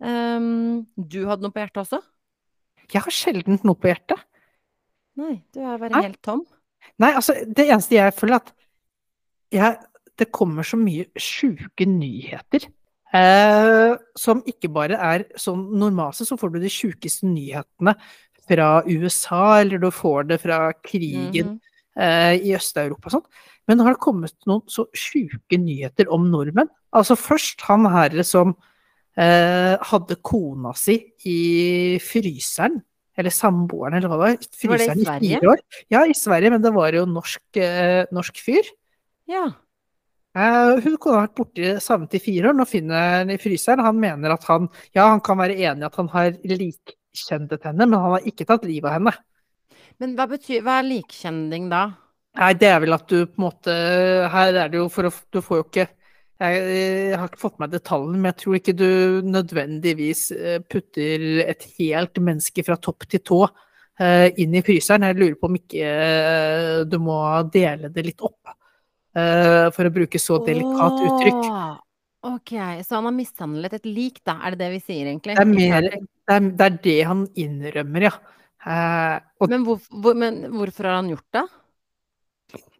[0.00, 2.02] Um, du hadde noe på hjertet også?
[2.92, 4.20] Jeg har sjelden noe på hjertet.
[5.18, 6.02] Nei, du er bare Nei.
[6.02, 6.44] helt tom.
[7.00, 8.52] Nei, altså, det eneste jeg føler at
[9.50, 9.78] jeg,
[10.18, 12.64] Det kommer så mye sjuke nyheter.
[13.14, 17.94] Eh, som ikke bare er sånn normalt, så får du de sjukeste nyhetene
[18.48, 21.60] fra USA, eller du får det fra krigen Mhm.
[21.98, 23.26] eh, i Øst-Europa og sånn.
[23.68, 26.68] Men nå har det kommet noen så sjuke nyheter om nordmenn.
[26.94, 28.56] Altså først han herre som
[29.18, 30.94] eh, hadde kona si
[31.26, 32.82] i fryseren.
[33.18, 34.36] Eller samboeren, eller hva det var.
[34.70, 35.58] Var det i Fryseren i fire år.
[35.90, 38.62] Ja, i Sverige, men det var jo norsk, eh, norsk fyr.
[39.26, 39.48] Ja.
[40.36, 43.82] Eh, hun kunne ha vært borte savnet i fire år, nå finner han i fryseren.
[43.82, 46.30] Han mener at han Ja, han kan være enig i at han har
[47.08, 49.14] likkjendet henne, men han har ikke tatt livet av henne.
[49.98, 51.88] Men hva betyr Hva er likkjending da?
[52.38, 53.72] Nei, det er vel at du på en måte
[54.30, 55.86] Her er det jo for å Du får jo ikke
[56.38, 58.90] jeg, jeg har ikke fått med detaljene, men jeg tror ikke du
[59.26, 63.38] nødvendigvis eh, putter et helt menneske fra topp til tå
[63.98, 65.08] eh, inn i fryseren.
[65.08, 67.18] Jeg lurer på om ikke eh, du må
[67.50, 68.54] dele det litt opp,
[69.18, 71.46] for å bruke så delikat uttrykk.
[72.26, 72.50] Ok,
[72.82, 74.40] så han har mishandlet et lik, da.
[74.42, 75.36] Er det det vi sier, egentlig?
[75.38, 76.00] Det er, mer, det,
[76.34, 78.14] er, det er det han innrømmer, ja.
[78.66, 81.44] Eh, og Men, hvor, hvor, men hvorfor har han gjort det?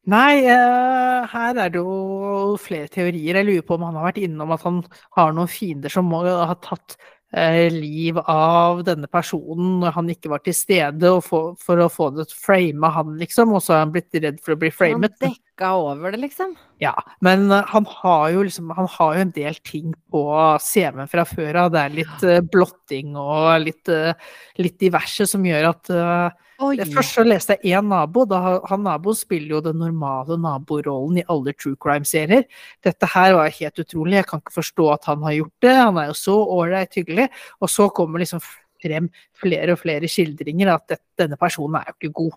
[0.09, 3.38] Nei, eh, her er det jo flere teorier.
[3.38, 4.83] Jeg lurer på om han har vært innom at han
[5.18, 6.96] har noen fiender som må ha tatt
[7.37, 12.11] eh, liv av denne personen når han ikke var til stede, for, for å få
[12.16, 13.55] det frama han, liksom.
[13.55, 15.14] Og så har han blitt redd for å bli framet.
[15.22, 16.57] han dekka over det, liksom?
[16.79, 21.09] Ja, men eh, han har jo liksom Han har jo en del ting på CV-en
[21.09, 21.73] fra før av.
[21.73, 24.14] Det er litt uh, blotting og litt, uh,
[24.59, 26.77] litt diverse som gjør at uh, Oi!
[26.90, 28.25] Først så leste jeg én nabo.
[28.27, 32.49] Da, han naboen spiller jo den normale naborollen i alle true crime-serier.
[32.83, 34.18] Dette her var helt utrolig.
[34.18, 35.77] Jeg kan ikke forstå at han har gjort det.
[35.79, 37.29] Han er jo så ålreit hyggelig.
[37.62, 38.42] Og så kommer liksom
[38.83, 39.07] frem
[39.38, 42.35] flere og flere skildringer at denne personen er jo ikke god.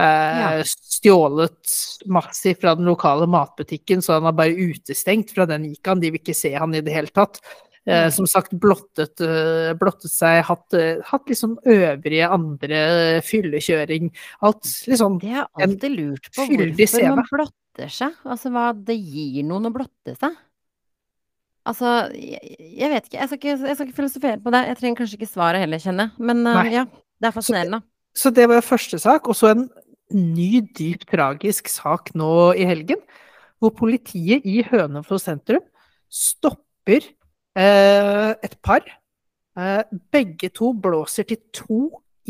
[0.00, 0.50] Eh, Ja.
[0.64, 1.72] Stjålet
[2.12, 6.00] massivt fra den lokale matbutikken, så han er bare utestengt fra den Ican.
[6.00, 7.40] De vil ikke se han i det hele tatt.
[7.88, 10.76] Eh, som sagt, blottet, eh, blottet seg, hatt,
[11.08, 12.80] hatt liksom øvrige andre
[13.24, 14.10] fyllekjøring.
[14.44, 16.44] Alt liksom Det har alltid lurt på.
[16.44, 18.12] Hvorfor man blotter seg?
[18.28, 20.36] Altså hva det gir noen å blotte seg?
[21.70, 22.40] Altså, jeg,
[22.76, 23.18] jeg vet ikke.
[23.20, 24.62] Jeg skal ikke, jeg skal ikke filosofere på det.
[24.68, 26.24] Jeg trenger kanskje ikke svaret heller, kjenner jeg.
[26.30, 26.70] Men Nei.
[26.72, 26.84] ja,
[27.20, 27.82] det er fascinerende.
[28.16, 29.28] Så det var første sak.
[29.28, 29.68] Og så en
[30.14, 33.00] ny, dypt tragisk sak nå i helgen.
[33.60, 35.62] Hvor politiet i Hønefoss sentrum
[36.10, 37.04] stopper
[37.58, 38.86] eh, et par.
[39.58, 41.80] Eh, begge to blåser til to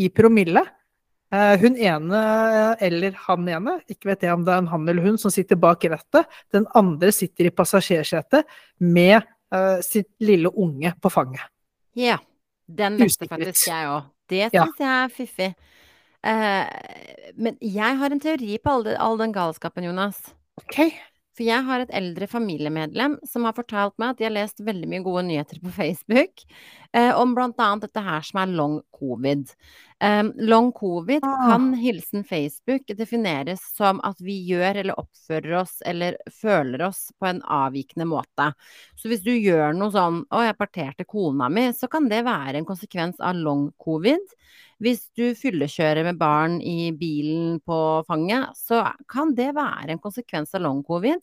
[0.00, 0.64] i promille.
[1.30, 2.20] Eh, hun ene,
[2.82, 5.60] eller han ene, ikke vet jeg om det er en han eller hun som sitter
[5.60, 6.26] bak rattet.
[6.50, 8.48] Den andre sitter i passasjersetet
[8.82, 11.46] med eh, sitt lille unge på fanget.
[11.98, 12.18] Ja.
[12.70, 14.10] Den leste faktisk jeg òg.
[14.30, 14.66] Det Ja.
[14.78, 15.54] jeg er fiffig.
[16.26, 16.66] Eh,
[17.40, 20.34] men jeg har en teori på all, det- all den galskapen, Jonas.
[20.60, 20.92] Ok,
[21.36, 24.88] For jeg har et eldre familiemedlem som har fortalt meg at de har lest veldig
[24.90, 26.42] mye gode nyheter på Facebook
[26.92, 29.48] eh, om annet dette her som er long covid.
[30.02, 31.50] Um, long covid Ah.
[31.50, 37.26] kan, hilsen Facebook, defineres som at vi gjør eller oppfører oss eller føler oss på
[37.26, 38.54] en avvikende måte.
[38.96, 42.56] Så hvis du gjør noe sånn 'Å, jeg parterte kona mi', så kan det være
[42.56, 44.24] en konsekvens av long covid.
[44.80, 50.54] Hvis du fyllekjører med barn i bilen på fanget, så kan det være en konsekvens
[50.54, 51.20] av long covid.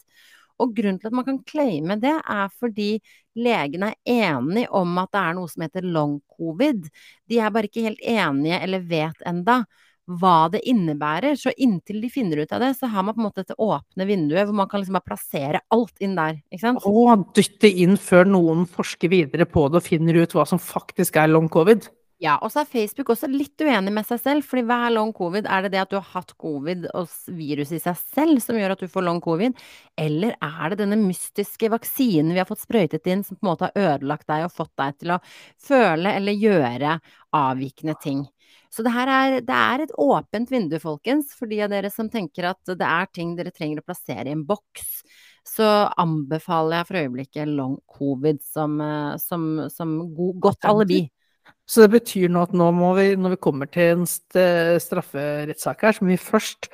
[0.64, 2.98] Og grunnen til at man kan claime det, er fordi
[3.38, 6.88] legene er enige om at det er noe som heter long covid.
[7.30, 9.62] De er bare ikke helt enige eller vet enda
[10.08, 11.36] hva det innebærer.
[11.40, 14.08] Så inntil de finner ut av det, så har man på en måte dette åpne
[14.08, 16.40] vinduet hvor man kan liksom bare plassere alt inn der.
[16.50, 16.88] Ikke sant?
[16.88, 21.20] Og dytte inn før noen forsker videre på det og finner ut hva som faktisk
[21.20, 21.90] er long covid.
[22.18, 25.12] Ja, og så er Facebook også litt uenig med seg selv, fordi hva er long
[25.14, 25.46] covid?
[25.46, 28.74] Er det det at du har hatt covid og viruset i seg selv som gjør
[28.74, 29.60] at du får long covid?
[30.02, 33.70] Eller er det denne mystiske vaksinen vi har fått sprøytet inn som på en måte
[33.70, 35.20] har ødelagt deg og fått deg til å
[35.68, 36.96] føle eller gjøre
[37.38, 38.24] avvikende ting?
[38.74, 42.10] Så det her er, det er et åpent vindu, folkens, for de av dere som
[42.10, 45.04] tenker at det er ting dere trenger å plassere i en boks.
[45.48, 45.68] Så
[46.02, 51.06] anbefaler jeg for øyeblikket long covid som, eh, som, som god, godt alibi.
[51.68, 54.40] Så det betyr nå at nå må vi, når vi kommer til en st
[54.80, 56.70] strafferettssak her, så må vi først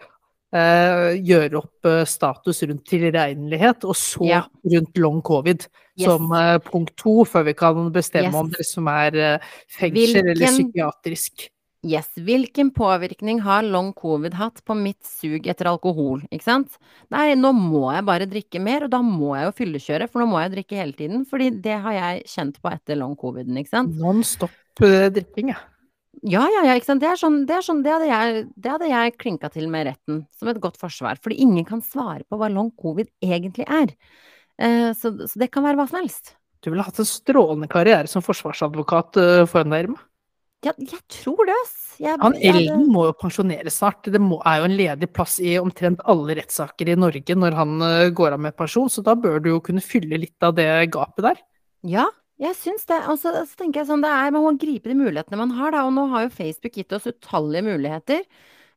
[0.54, 4.44] eh, gjøre opp eh, status rundt tilregnelighet, og så Ja.
[4.70, 5.66] rundt long covid
[5.98, 6.06] Yes.
[6.08, 8.36] som eh, punkt to, før vi kan bestemme Yes.
[8.36, 11.50] om det som er eh, fengsel eller psykiatrisk.
[11.84, 12.08] Yes.
[12.16, 16.78] Hvilken påvirkning har long covid hatt på mitt sug etter alkohol, ikke sant?
[17.12, 20.30] Nei, nå må jeg bare drikke mer, og da må jeg jo fyllekjøre, for nå
[20.32, 23.74] må jeg drikke hele tiden, fordi det har jeg kjent på etter long coviden, ikke
[23.74, 23.98] sant?
[24.00, 25.60] Non stop eh, drikking, ja.
[26.24, 27.02] Ja, ja, ja, ikke sant.
[27.04, 29.90] Det er sånn, det er sånn, det hadde jeg, det hadde jeg klinka til med
[29.90, 33.92] retten, som et godt forsvar, fordi ingen kan svare på hva long covid egentlig er.
[34.56, 36.38] Eh, så, så det kan være hva som helst.
[36.64, 40.00] Du ville hatt en strålende karriere som forsvarsadvokat eh, foran deg, Irma.
[40.64, 41.60] Ja, jeg tror det.
[42.02, 44.08] Jeg, Han Elden må jo pensjoneres snart.
[44.10, 47.76] Det må, er jo en ledig plass i omtrent alle rettssaker i Norge når han
[47.86, 50.68] eh, går av med pensjon, så da bør du jo kunne fylle litt av det
[50.94, 51.44] gapet der.
[51.90, 52.08] Ja,
[52.42, 53.02] jeg syns det.
[53.12, 55.76] Og så så tenker jeg sånn, det er, man må gripe de mulighetene man har,
[55.76, 55.84] da.
[55.90, 58.24] Og nå har jo Facebook gitt oss utallige muligheter.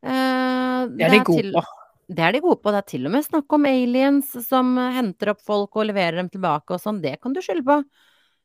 [0.03, 1.65] Eh, Det er de gode på.
[2.07, 2.75] Det er de gode på.
[2.75, 6.29] Det er til og med snakk om aliens som henter opp folk og leverer dem
[6.31, 7.01] tilbake og sånn.
[7.03, 7.81] Det kan du skylde på.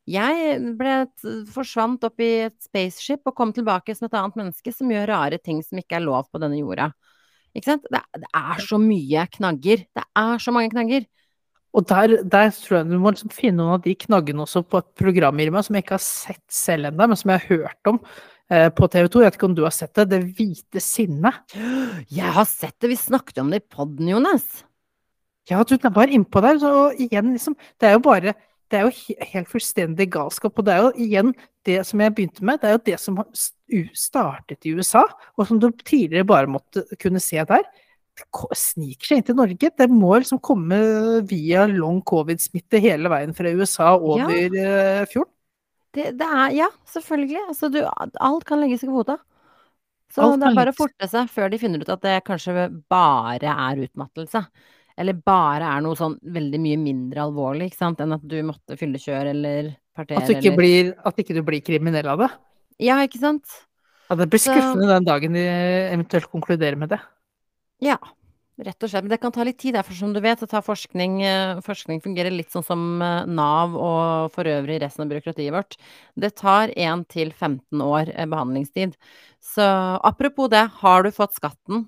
[0.10, 4.74] Jeg ble, t- forsvant opp i et spaceship og kom tilbake som et annet menneske
[4.74, 6.90] som gjør rare ting som ikke er lov på denne jorda.
[7.54, 7.86] Ikke sant?
[7.92, 9.84] Det, er- det er så mye knagger.
[9.94, 11.06] Det er så mange knagger.
[11.72, 14.82] Og der, der tror jeg du må liksom finne noen av de knaggene også på
[14.82, 17.92] et program Irma, som jeg ikke har sett selv ennå, men som jeg har hørt
[17.94, 18.02] om
[18.52, 19.22] eh, på TV 2.
[19.22, 20.08] Jeg vet ikke om du har sett det?
[20.12, 21.56] Det hvite sinnet.
[22.12, 24.66] Jeg har sett det, vi snakket om det i podden, Jonas.
[25.50, 28.36] Ja, du var innpå der, og igjen, liksom Det er jo bare
[28.72, 30.58] Det er jo helt fullstendig galskap.
[30.58, 31.34] Og det er jo igjen
[31.68, 33.28] det som jeg begynte med, det er jo det som har
[33.98, 35.04] startet i USA,
[35.38, 37.68] og som du tidligere bare måtte kunne se der.
[38.18, 39.72] Det sniker seg inn til Norge.
[39.78, 40.80] Det må liksom komme
[41.30, 45.06] via long covid-smitte hele veien fra USA over ja.
[45.12, 45.34] fjorden.
[45.92, 47.42] Det, det er Ja, selvfølgelig.
[47.50, 49.18] Altså, du, alt kan legges i kvota.
[50.12, 52.68] Så Alt det er bare å forte seg før de finner ut at det kanskje
[52.92, 54.44] bare er utmattelse.
[55.02, 58.78] Eller bare er noe sånn veldig mye mindre alvorlig, ikke sant, enn at du måtte
[58.78, 62.32] fyllekjøre eller partere At, du ikke eller blir, at ikke du blir kriminell av det.
[62.86, 63.60] Ja, ikke sant?
[64.12, 65.46] Ja, det blir Så- skuffende den dagen de
[65.94, 67.00] eventuelt konkluderer med det.
[67.82, 67.98] Ja,
[68.60, 69.04] rett og slett.
[69.04, 72.02] Men det kan ta litt tid, derfor som du vet, så tar forskning eh, Forskning
[72.04, 75.78] fungerer litt sånn som eh, Nav og for øvrig resten av byråkratiet vårt.
[76.20, 78.94] Det tar 1 til 15 år eh, behandlingstid.
[79.42, 79.64] Så
[80.04, 81.88] apropos det, har du fått skatten?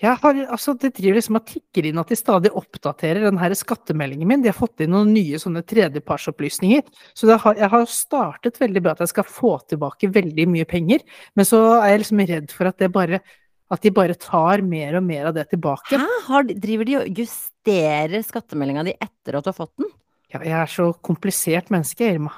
[0.00, 3.52] Jeg har, altså, det driver liksom og tikker inn at de stadig oppdaterer den her
[3.58, 4.40] skattemeldingen min.
[4.40, 6.86] De har fått inn noen nye sånne tredjepartsopplysninger.
[7.12, 11.04] Så har, jeg har startet veldig bra at jeg skal få tilbake veldig mye penger.
[11.36, 13.20] Men så er jeg liksom redd for at, det bare,
[13.68, 16.00] at de bare tar mer og mer av det tilbake.
[16.00, 16.20] Hæ?
[16.30, 19.92] Har, driver de og justerer skattemeldinga di etter at du har fått den?
[20.32, 22.32] Ja, jeg er så komplisert menneske, Irma.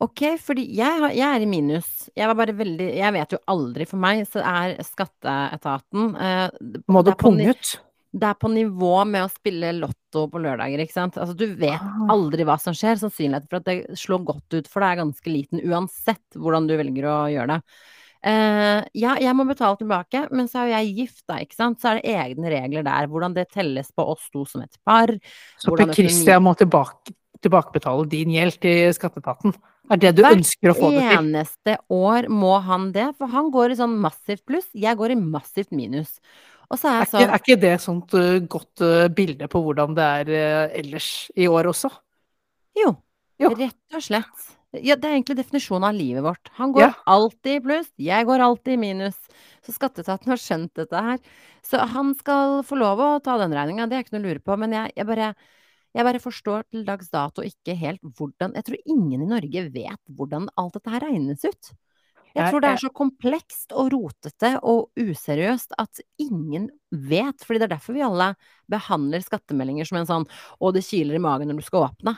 [0.00, 1.88] Ok, fordi jeg, har, jeg er i minus.
[2.16, 3.84] Jeg var bare veldig Jeg vet jo aldri.
[3.90, 6.46] For meg så er skatteetaten eh,
[6.88, 7.72] Må du punge ut?
[8.10, 11.18] Det er på nivå med å spille lotto på lørdager, ikke sant.
[11.20, 12.08] Altså, du vet Ah.
[12.10, 12.96] aldri hva som skjer.
[12.98, 16.74] Sannsynligheten for at det slår godt ut for deg er ganske liten, uansett hvordan du
[16.80, 17.60] velger å gjøre det.
[18.20, 21.78] Eh, ja, jeg må betale tilbake, men så er jo jeg gift, da, ikke sant.
[21.80, 23.06] Så er det egne regler der.
[23.12, 25.12] Hvordan det telles på oss to som et par.
[25.60, 29.54] Så Per Christian må tilbake, tilbakebetale din gjeld til skatteetaten?
[29.90, 31.20] Er det du Hvert ønsker å få det til?
[31.24, 35.20] eneste år må han det, for han går i sånn massivt pluss, jeg går i
[35.20, 36.18] massivt minus.
[36.70, 39.62] Er Er jeg ikke, sånn er ikke det et sånt uh, godt uh, bilde på
[39.64, 41.90] hvordan det er uh, ellers i år også?
[42.78, 42.94] Jo,
[43.40, 43.50] Jo.
[43.58, 44.48] rett og slett.
[44.70, 46.50] Ja, det er egentlig definisjonen av livet vårt.
[46.60, 46.94] Han går Ja.
[47.10, 49.16] alltid i pluss, jeg går alltid i minus.
[49.66, 51.18] Så skatteetaten har skjønt dette her.
[51.66, 54.44] Så han skal få lov å ta den regninga, det er ikke noe å lure
[54.46, 54.58] på.
[54.62, 55.32] Men jeg, jeg bare
[55.96, 60.02] jeg bare forstår til dags dato ikke helt hvordan Jeg tror ingen i Norge vet
[60.06, 61.72] hvordan alt dette her regnes ut.
[62.30, 67.42] Jeg tror det er så komplekst og rotete og useriøst at ingen vet.
[67.42, 68.32] Fordi det er derfor vi alle
[68.70, 72.14] behandler skattemeldinger som en sånn 'å, det kiler i magen når du skal åpne'.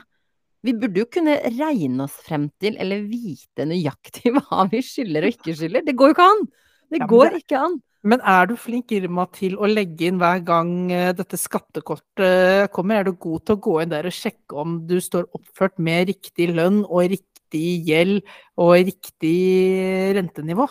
[0.62, 5.32] Vi burde jo kunne regne oss frem til, eller vite nøyaktig hva vi skylder og
[5.32, 5.86] ikke skylder.
[5.86, 6.44] Det går jo ikke an!
[6.92, 7.80] Det går ikke an.
[8.02, 13.00] Men er du flink, Irma, til å legge inn hver gang uh, dette skattekortet kommer?
[13.00, 16.10] Er du god til å gå inn der og sjekke om du står oppført med
[16.10, 18.22] riktig lønn og riktig gjeld
[18.58, 19.36] og riktig
[20.18, 20.66] rentenivå?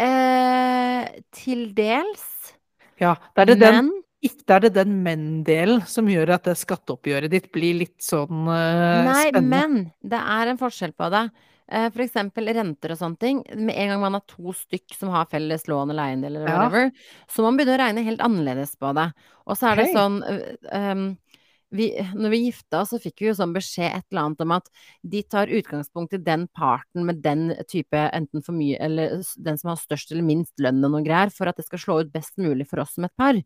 [0.00, 2.54] Eh, til dels.
[3.00, 3.90] Ja, det er det den, Men
[4.24, 9.06] ikke er det den men-delen som gjør at det skatteoppgjøret ditt blir litt sånn uh,
[9.08, 9.48] Nei, spennende.
[9.48, 11.24] men det er en forskjell på det.
[11.70, 13.40] Eh, For eksempel renter og sånne ting.
[13.54, 16.58] Med en gang man har to stykk som har felles lån eller eiendel eller Ja.
[16.58, 16.90] whatever,
[17.28, 19.12] så må man begynne å regne helt annerledes på det.
[19.46, 19.94] Og så er det hey.
[19.94, 20.16] sånn
[20.72, 21.18] um,
[21.70, 24.50] vi, Når vi gifta oss, så fikk vi jo sånn beskjed et eller annet om
[24.56, 24.66] at
[25.06, 29.70] de tar utgangspunkt i den parten med den type enten for mye eller den som
[29.70, 32.36] har størst eller minst lønn og noe greier, for at det skal slå ut best
[32.42, 33.38] mulig for oss som et par.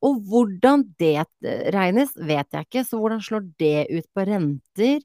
[0.00, 1.26] Og hvordan det
[1.74, 5.04] regnes, vet jeg ikke, så hvordan slår det ut på renter?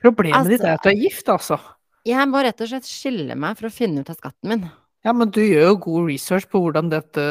[0.00, 1.58] Problemet ditt Altså- er at du er gift, altså.
[2.06, 4.66] Jeg må rett og slett skille meg for å finne ut av skatten min.
[5.06, 7.22] Ja, men du gjør jo god research på hvordan dette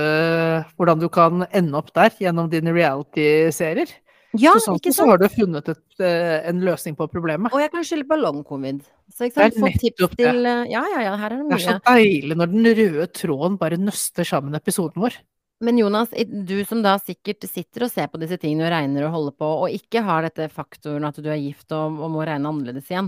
[0.80, 3.92] Hvordan du kan ende opp der gjennom dine reality-serier.
[4.36, 7.54] Ja, så sånn ikke så har du funnet et, eh, en løsning på problemet.
[7.56, 8.82] Og jeg kan skylde på long covid.
[9.12, 11.56] Så ikke sant, få tips til eh, Ja, ja, ja, her er det mye.
[11.56, 15.16] Det er så deilig når den røde tråden bare nøster sammen episoden vår.
[15.64, 19.16] Men Jonas, du som da sikkert sitter og ser på disse tingene og regner og
[19.16, 22.52] holder på, og ikke har dette faktoren at du er gift og, og må regne
[22.52, 23.08] annerledes igjen.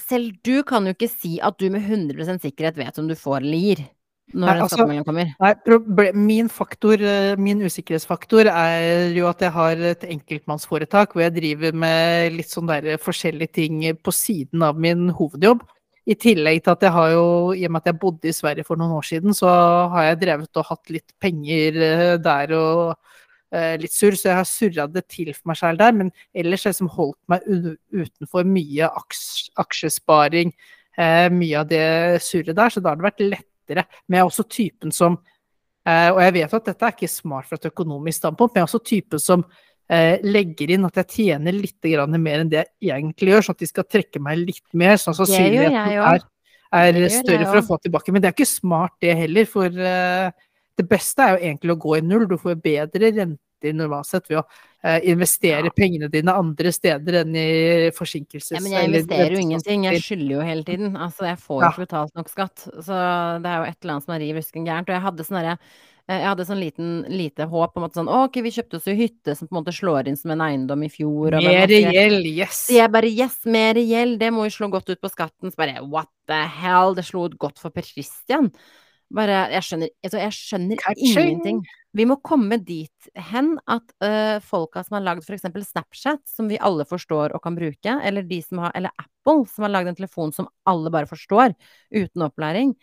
[0.00, 3.44] Selv du kan jo ikke si at du med 100% sikkerhet vet om du får
[3.44, 3.84] eller gir
[4.32, 5.34] når Nei, altså- kommer.
[5.38, 11.34] Nei, min faktor, eh, min usikkerhetsfaktor er jo at jeg har et enkeltmannsforetak hvor jeg
[11.34, 15.60] driver med litt sånn der forskjellige ting på siden av min hovedjobb.
[16.06, 18.64] I tillegg til at jeg har jo, i og med at jeg bodde i Sverige
[18.64, 19.48] for noen år siden, så
[19.90, 23.13] har jeg drevet og hatt litt penger eh, der og eh,
[23.80, 25.92] litt surr, så jeg har surra det til for meg selv der.
[25.96, 27.44] Men ellers har jeg som holdt meg
[27.94, 28.88] utenfor mye
[29.62, 30.54] aksjesparing,
[30.98, 31.84] eh, mye av det
[32.24, 33.86] surret der, så da har det vært lettere.
[34.06, 35.18] Men jeg er også typen som
[35.86, 38.66] eh, Og jeg vet at dette er ikke smart fra et økonomisk standpunkt, men jeg
[38.66, 39.44] er også typen som
[39.90, 43.64] eh, legger inn at jeg tjener litt mer enn det jeg egentlig gjør, sånn at
[43.64, 44.96] de skal trekke meg litt mer.
[44.96, 46.24] Sånn at sannsynligheten er,
[46.72, 48.12] er større for å få tilbake.
[48.12, 50.30] Men det er ikke smart det heller, for eh,
[50.74, 52.26] det beste er jo egentlig å gå i null.
[52.30, 53.12] Du får bedre
[53.64, 54.44] renter normalt sett ved å
[54.84, 55.72] eh, investere Ja.
[55.76, 58.58] pengene dine andre steder enn i forsinkelses...
[58.58, 60.96] Ja, men jeg investerer jo ingenting, jeg skylder jo hele tiden.
[60.96, 62.68] Altså, jeg får jo ikke betalt nok skatt.
[62.68, 62.92] Så
[63.40, 64.88] det er jo et eller annet som er riv rusken gærent.
[64.88, 65.56] Og jeg hadde sånn eh,
[66.04, 69.32] jeg hadde sånn liten, lite håp om at sånn ok, vi kjøpte oss jo hytte
[69.32, 71.38] som på en måte slår inn som en eiendom i fjor.
[71.40, 72.66] Mer i gjeld, yes!
[72.68, 75.48] Så jeg bare yes, mer gjeld, det må jo slå godt ut på skatten.
[75.48, 78.52] Så bare what the hell, det slo ut godt for Per Christian.
[79.14, 81.58] Bare, jeg skjønner, altså, jeg skjønner ingenting.
[81.94, 86.58] Vi må komme dit hen at uh, folka som har lagd eksempel Snapchat, som vi
[86.58, 89.98] alle forstår og kan bruke, eller de som har, eller Apple, som har lagd en
[90.00, 91.54] telefon som alle bare forstår,
[91.94, 92.74] uten opplæring,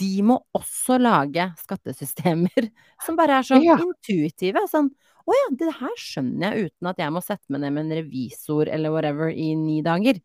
[0.00, 2.70] de må også lage skattesystemer
[3.04, 3.76] som bare er sånn Ja.
[3.80, 4.64] intuitive.
[4.70, 4.90] Sånn
[5.26, 7.96] å ja, det her skjønner jeg uten at jeg må sette meg ned med en
[7.98, 10.20] revisor eller whatever i ni dager.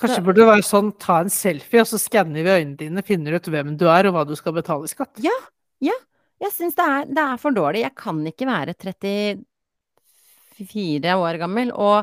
[0.00, 3.32] Kanskje burde det være sånn, ta en selfie, og så skanner vi øynene dine, finner
[3.36, 5.14] ut hvem du er og hva du skal betale i skatt.
[5.24, 5.38] Ja,
[5.84, 5.96] ja.
[6.40, 7.82] Jeg syns det det er for dårlig.
[7.84, 11.96] Jeg kan ikke være 34 år gammel og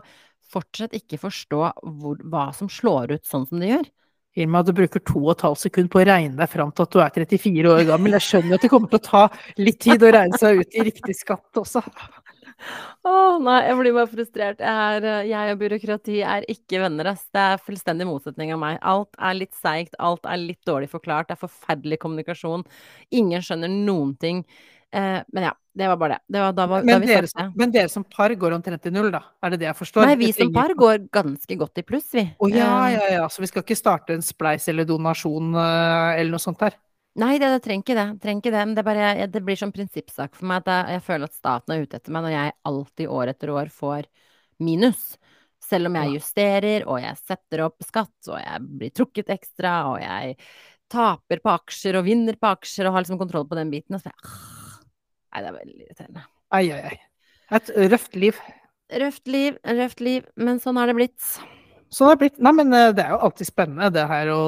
[0.53, 3.87] fortsatt ikke forstå hvor, hva som slår ut sånn som det gjør.
[4.37, 6.93] Irma, du bruker to og et halvt sekund på å regne deg fram til at
[6.93, 8.13] du er 34 år gammel.
[8.19, 9.23] Jeg skjønner at det kommer til å ta
[9.57, 11.81] litt tid å regne seg ut i riktig skatt også.
[13.07, 13.11] Å
[13.43, 14.59] nei, jeg blir bare frustrert.
[14.63, 17.27] Jeg, er, eh, jeg og byråkrati er ikke venner, ass.
[17.33, 18.79] Det er fullstendig motsetning av meg.
[18.81, 22.65] Alt er litt seigt, alt er litt dårlig forklart, det er forferdelig kommunikasjon.
[23.15, 24.43] Ingen skjønner noen ting.
[24.91, 26.19] Eh, men ja, det var bare det.
[26.33, 28.85] Det var da, var- da Men vi dere, som, men dere som par går omtrent
[28.87, 29.21] i null, da?
[29.43, 30.07] Er det det jeg forstår?
[30.07, 32.23] Nei, vi som par går ganske godt i pluss, vi.
[32.39, 33.27] Å ja, Eh, ja, ja.
[33.27, 36.73] Så vi skal ikke starte en spleis eller donasjon eh, eller noe sånt der?
[37.17, 38.07] Nei, det, det trenger ikke det.
[38.21, 38.63] Trenger ikke det.
[38.67, 41.37] Men det, bare, jeg, det blir sånn prinsippsak for meg at jeg, jeg føler at
[41.37, 44.09] staten er ute etter meg når jeg alltid år etter år får
[44.61, 45.07] minus.
[45.67, 49.97] Selv om jeg justerer, og jeg setter opp skatt, og jeg blir trukket ekstra, og
[50.03, 50.37] jeg
[50.93, 53.97] taper på aksjer og vinner på aksjer og har liksom kontroll på den biten.
[53.97, 54.45] Og så, jeg,
[55.33, 56.23] Nei, det er veldig irriterende.
[56.55, 56.97] Ai, ai, ai.
[57.57, 58.39] Et røft liv.
[59.01, 61.25] Røft liv, røft liv, men sånn har det blitt.
[61.93, 62.39] Sånn har det blitt.
[62.43, 64.41] Nei, men eh, det er jo alltid spennende det her å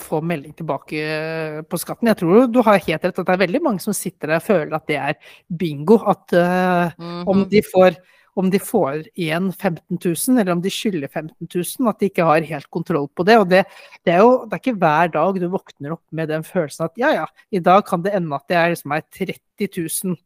[0.00, 2.10] få melding tilbake eh, på skatten.
[2.12, 4.46] Jeg tror du har helt rett at det er veldig mange som sitter der og
[4.46, 5.98] føler at det er bingo.
[6.06, 7.24] At uh, mm -hmm.
[7.30, 7.98] om de får
[8.34, 12.26] om de får igjen 15 000, eller om de skylder 15 000, at de ikke
[12.26, 13.38] har helt kontroll på det.
[13.38, 13.64] Og det,
[14.04, 16.98] det, er jo det er ikke hver dag du våkner opp med den følelsen at
[17.00, 20.16] ja, ja, i dag kan det ende at det er, liksom er 30 000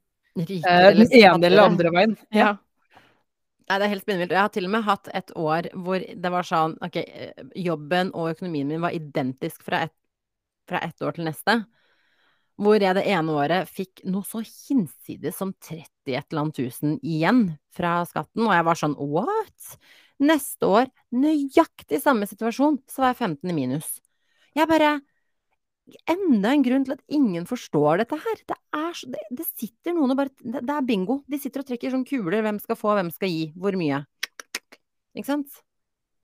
[0.41, 2.17] eh, den ene eller andre veien.
[2.33, 2.55] Ja.
[3.69, 4.33] Nei, det er helt spinnvilt.
[4.33, 6.97] Jeg har til og med hatt et år hvor det var sånn Ok,
[7.61, 9.95] jobben og økonomien min var identisk fra ett
[10.69, 11.55] et år til neste.
[12.61, 16.99] Hvor jeg det ene året fikk noe så hinsides som 30 et eller annet tusen
[17.01, 19.79] igjen fra skatten, og jeg var sånn what?
[20.19, 23.89] Neste år, nøyaktig samme situasjon, så var jeg 15 i minus.
[24.59, 24.99] Jeg bare
[26.11, 28.43] Enda en grunn til at ingen forstår dette her.
[28.51, 31.23] Det, er, det, det sitter noen og bare det, det, er bingo.
[31.31, 32.43] De sitter og trekker sånn kuler.
[32.45, 34.03] Hvem skal få, hvem skal gi, hvor mye.
[35.17, 35.63] Ikke sant?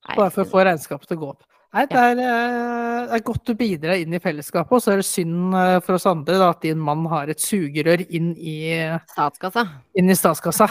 [0.05, 1.45] Bare for å få regnskapet til å gå opp.
[1.75, 5.01] Nei, det er, eh, det er, godt du bidrar inn i fellesskapet, og så er
[5.01, 8.55] det synd eh, for oss andre da, at din mann har et sugerør inn i
[9.11, 9.65] Statskassa.
[9.99, 10.69] Inn i statskassa.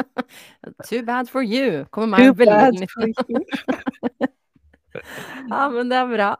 [0.86, 1.82] Too bad for you.
[1.90, 3.10] Kommer meg veldig nyttig.
[5.50, 6.30] ja, men det er bra.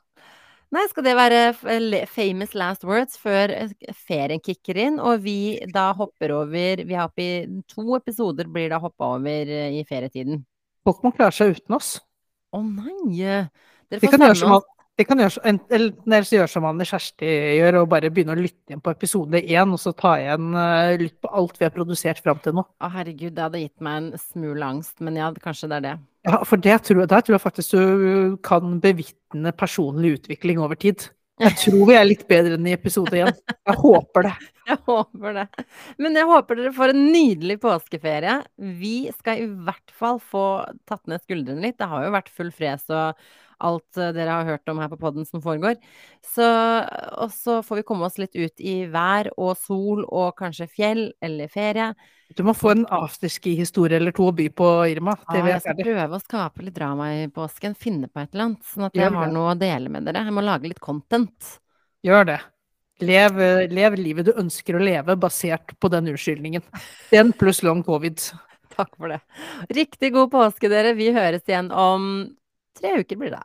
[0.75, 1.41] Nei, skal det være
[2.11, 7.07] famous last words før eh, ferien kicker inn, og vi da hopper over Vi har
[7.12, 7.29] oppi
[7.70, 10.43] to episoder blir da hoppa over eh, i ferietiden.
[10.85, 11.97] Folk må klare seg uten oss.
[12.55, 13.22] Å nei!
[13.89, 17.27] Dere får sende oss de kan gjøre, eller gjøre som Anne Kjersti
[17.59, 20.95] gjør, og bare begynne å lytte igjen på episode én, og så ta igjen uh,
[21.01, 22.62] lytt på alt vi har produsert fram til nå.
[22.62, 25.95] Å herregud, det hadde gitt meg en smule angst, men ja, kanskje det er det.
[26.25, 31.11] Ja, for det tror, der tror jeg faktisk du kan bevitne personlig utvikling over tid.
[31.43, 33.31] Jeg tror vi er litt bedre enn i episode én.
[33.53, 34.35] Jeg håper det.
[34.64, 35.64] Jeg håper det.
[36.01, 38.39] Men jeg håper dere får en nydelig påskeferie.
[38.79, 40.45] Vi skal i hvert fall få
[40.89, 41.77] tatt ned skuldrene litt.
[41.77, 43.20] Det har jo vært full fres og
[43.61, 45.77] alt eh, dere har hørt om her på poden som foregår.
[46.25, 46.49] Så,
[47.20, 51.05] og så får vi komme oss litt ut i vær og sol og kanskje fjell
[51.20, 51.93] eller ferie.
[52.35, 55.14] Du må få en afterski-historie eller to å by på, Irma.
[55.30, 57.76] Ja, jeg skal prøve å skape litt drama i påsken.
[57.78, 60.24] Finne på et eller annet, sånn at jeg har noe å dele med dere.
[60.26, 61.55] Jeg må lage litt content.
[62.05, 62.41] Gjør det.
[63.05, 63.39] Lev,
[63.74, 66.66] lev livet du ønsker å leve, basert på den unnskyldningen.
[67.11, 68.22] Den pluss long covid.
[68.76, 69.20] Takk for det.
[69.74, 70.95] Riktig god påske, dere.
[70.99, 72.09] Vi høres igjen om
[72.78, 73.43] tre uker, blir det.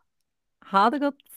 [0.73, 1.28] Ha det godt.